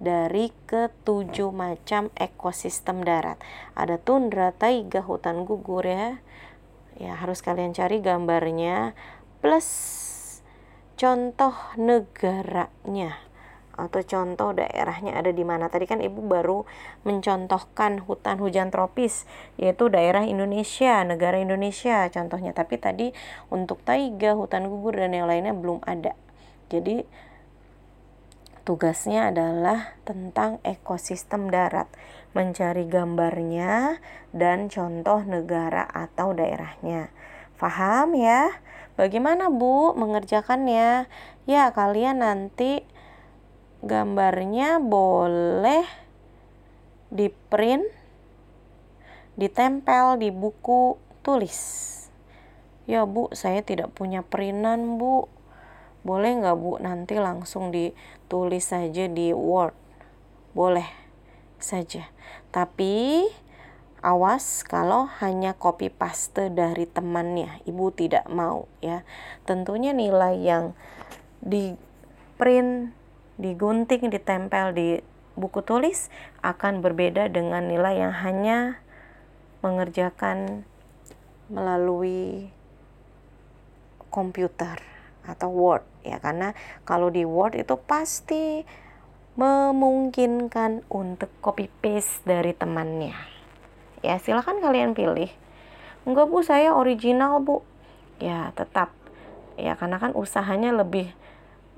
dari 0.01 0.49
ketujuh 0.67 1.53
macam 1.53 2.09
ekosistem 2.17 3.05
darat. 3.05 3.37
Ada 3.77 4.01
tundra, 4.01 4.57
taiga, 4.57 5.05
hutan 5.05 5.45
gugur 5.45 5.85
ya. 5.85 6.19
Ya, 7.01 7.17
harus 7.17 7.41
kalian 7.41 7.73
cari 7.73 8.01
gambarnya 8.05 8.93
plus 9.41 9.69
contoh 10.97 11.55
negaranya 11.81 13.19
atau 13.73 14.05
contoh 14.05 14.53
daerahnya 14.53 15.17
ada 15.17 15.33
di 15.33 15.43
mana. 15.43 15.73
Tadi 15.73 15.89
kan 15.89 15.99
Ibu 16.05 16.21
baru 16.29 16.69
mencontohkan 17.09 18.05
hutan 18.05 18.37
hujan 18.39 18.69
tropis 18.69 19.25
yaitu 19.57 19.89
daerah 19.89 20.23
Indonesia, 20.29 21.01
negara 21.03 21.41
Indonesia 21.41 22.07
contohnya. 22.13 22.53
Tapi 22.53 22.77
tadi 22.77 23.11
untuk 23.49 23.81
taiga, 23.83 24.37
hutan 24.37 24.69
gugur 24.69 25.01
dan 25.01 25.17
yang 25.17 25.27
lainnya 25.27 25.57
belum 25.57 25.81
ada. 25.89 26.13
Jadi 26.69 27.05
tugasnya 28.63 29.35
adalah 29.35 29.99
tentang 30.07 30.63
ekosistem 30.63 31.51
darat, 31.51 31.91
mencari 32.33 32.89
gambarnya 32.89 34.01
dan 34.33 34.73
contoh 34.73 35.25
negara 35.25 35.85
atau 35.89 36.33
daerahnya. 36.33 37.13
Paham 37.61 38.17
ya? 38.17 38.51
Bagaimana 38.97 39.49
Bu 39.49 39.97
mengerjakannya? 39.97 41.09
Ya, 41.49 41.65
kalian 41.73 42.21
nanti 42.25 42.85
gambarnya 43.83 44.79
boleh 44.79 45.83
di 47.13 47.29
print 47.51 47.85
ditempel 49.35 50.23
di 50.23 50.31
buku 50.31 50.97
tulis 51.25 51.61
ya 52.85 53.09
bu 53.09 53.33
saya 53.33 53.65
tidak 53.65 53.91
punya 53.97 54.21
printan 54.21 55.01
bu 55.01 55.27
boleh 56.05 56.37
nggak 56.37 56.57
bu 56.59 56.79
nanti 56.83 57.17
langsung 57.17 57.73
ditulis 57.73 58.69
saja 58.69 59.09
di 59.09 59.33
word 59.33 59.73
boleh 60.53 60.85
saja 61.57 62.12
tapi 62.53 63.25
awas 64.05 64.67
kalau 64.67 65.09
hanya 65.23 65.57
copy 65.57 65.89
paste 65.89 66.53
dari 66.53 66.85
temannya. 66.85 67.65
Ibu 67.65 67.95
tidak 67.97 68.29
mau 68.29 68.69
ya. 68.85 69.07
Tentunya 69.49 69.97
nilai 69.97 70.37
yang 70.37 70.77
di 71.41 71.73
print 72.37 72.93
digunting, 73.41 74.13
ditempel 74.13 74.77
di 74.77 74.89
buku 75.33 75.65
tulis 75.65 76.13
akan 76.45 76.85
berbeda 76.85 77.33
dengan 77.33 77.65
nilai 77.65 78.05
yang 78.05 78.13
hanya 78.13 78.59
mengerjakan 79.65 80.69
melalui 81.49 82.53
komputer 84.13 84.83
atau 85.25 85.49
Word 85.49 85.87
ya. 86.05 86.19
Karena 86.19 86.53
kalau 86.83 87.09
di 87.09 87.23
Word 87.23 87.57
itu 87.57 87.79
pasti 87.79 88.67
memungkinkan 89.33 90.85
untuk 90.93 91.33
copy 91.41 91.73
paste 91.81 92.21
dari 92.29 92.53
temannya. 92.53 93.17
Ya 94.05 94.21
silahkan 94.21 94.61
kalian 94.61 94.93
pilih. 94.93 95.33
Enggak 96.05 96.29
bu 96.29 96.45
saya 96.45 96.77
original 96.77 97.41
bu. 97.41 97.65
Ya 98.21 98.53
tetap. 98.59 98.93
Ya 99.57 99.79
karena 99.79 99.97
kan 99.97 100.13
usahanya 100.13 100.75
lebih 100.75 101.15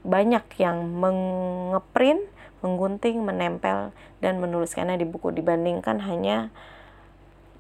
banyak 0.05 0.45
yang 0.61 0.85
mengeprint, 0.99 2.21
menggunting, 2.61 3.25
menempel, 3.25 3.95
dan 4.21 4.41
menuliskannya 4.41 5.01
di 5.01 5.07
buku 5.09 5.33
dibandingkan 5.33 6.01
hanya 6.05 6.53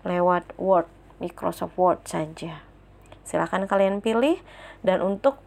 lewat 0.04 0.52
Word, 0.60 0.88
Microsoft 1.20 1.76
Word 1.80 2.04
saja. 2.04 2.60
Silahkan 3.24 3.64
kalian 3.64 4.04
pilih 4.04 4.36
dan 4.84 5.00
untuk 5.00 5.40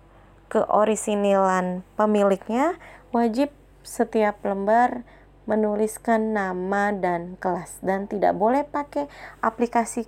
keorisinilan 0.50 1.86
pemiliknya 1.94 2.82
wajib 3.14 3.54
setiap 3.88 4.43
lembar 4.43 5.08
menuliskan 5.47 6.36
nama 6.36 6.91
dan 6.91 7.39
kelas 7.39 7.80
dan 7.80 8.12
tidak 8.12 8.36
boleh 8.36 8.67
pakai 8.67 9.08
aplikasi 9.39 10.04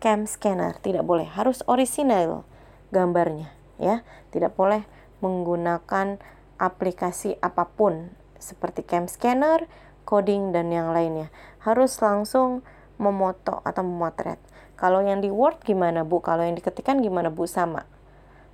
cam 0.00 0.24
scanner, 0.24 0.80
tidak 0.80 1.04
boleh, 1.04 1.28
harus 1.28 1.60
orisinal 1.68 2.48
gambarnya 2.88 3.52
ya. 3.76 4.00
Tidak 4.32 4.56
boleh 4.56 4.88
menggunakan 5.20 6.16
aplikasi 6.56 7.36
apa 7.44 7.68
pun 7.68 8.08
seperti 8.40 8.86
cam 8.88 9.10
scanner, 9.10 9.68
coding 10.08 10.56
dan 10.56 10.72
yang 10.72 10.96
lainnya. 10.96 11.28
Harus 11.60 12.00
langsung 12.00 12.64
memoto 12.96 13.60
atau 13.62 13.84
memotret. 13.84 14.40
Kalau 14.78 15.02
yang 15.02 15.20
di 15.20 15.28
Word 15.28 15.62
gimana 15.66 16.06
Bu? 16.06 16.22
Kalau 16.22 16.46
yang 16.46 16.54
diketikkan 16.54 17.02
gimana 17.02 17.34
Bu? 17.34 17.50
Sama. 17.50 17.84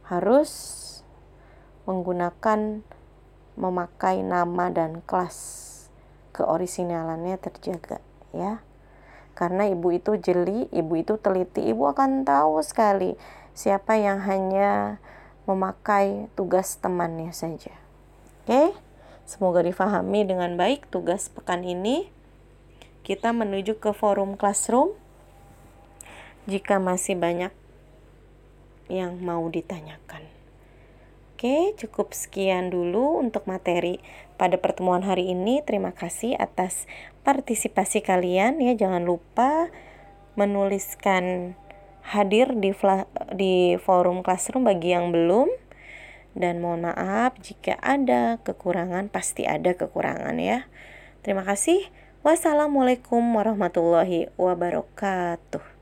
Harus 0.09 0.51
menggunakan 1.85 2.81
memakai 3.55 4.23
nama 4.23 4.71
dan 4.71 5.03
kelas 5.07 5.37
keorisinalannya 6.35 7.39
terjaga 7.39 8.03
ya. 8.35 8.61
Karena 9.35 9.67
ibu 9.67 9.91
itu 9.91 10.15
jeli, 10.19 10.71
ibu 10.71 10.95
itu 10.95 11.19
teliti, 11.19 11.67
ibu 11.67 11.91
akan 11.91 12.23
tahu 12.23 12.63
sekali 12.63 13.19
siapa 13.55 13.99
yang 13.99 14.23
hanya 14.23 15.03
memakai 15.47 16.31
tugas 16.39 16.79
temannya 16.79 17.31
saja. 17.35 17.75
Oke, 18.45 18.75
semoga 19.27 19.63
difahami 19.63 20.27
dengan 20.27 20.55
baik 20.55 20.87
tugas 20.91 21.31
pekan 21.31 21.67
ini. 21.67 22.11
Kita 23.05 23.35
menuju 23.35 23.79
ke 23.79 23.91
forum 23.93 24.39
classroom. 24.39 24.95
Jika 26.45 26.77
masih 26.77 27.17
banyak 27.17 27.53
yang 28.93 29.17
mau 29.21 29.49
ditanyakan. 29.49 30.34
Oke, 31.45 31.77
cukup 31.77 32.17
sekian 32.17 32.73
dulu 32.73 33.21
untuk 33.21 33.45
materi 33.45 34.01
pada 34.41 34.57
pertemuan 34.57 35.05
hari 35.05 35.29
ini. 35.29 35.61
Terima 35.61 35.93
kasih 35.93 36.33
atas 36.41 36.89
partisipasi 37.21 38.01
kalian 38.01 38.65
ya. 38.65 38.73
Jangan 38.73 39.05
lupa 39.05 39.69
menuliskan 40.41 41.53
hadir 42.01 42.57
di 42.57 42.73
di 43.37 43.77
forum 43.77 44.25
classroom 44.25 44.65
bagi 44.65 44.97
yang 44.97 45.13
belum 45.13 45.53
dan 46.33 46.65
mohon 46.65 46.89
maaf 46.89 47.37
jika 47.37 47.77
ada 47.77 48.41
kekurangan 48.41 49.13
pasti 49.13 49.45
ada 49.45 49.77
kekurangan 49.77 50.41
ya. 50.41 50.65
Terima 51.21 51.45
kasih. 51.45 51.93
Wassalamualaikum 52.25 53.21
warahmatullahi 53.21 54.33
wabarakatuh. 54.41 55.74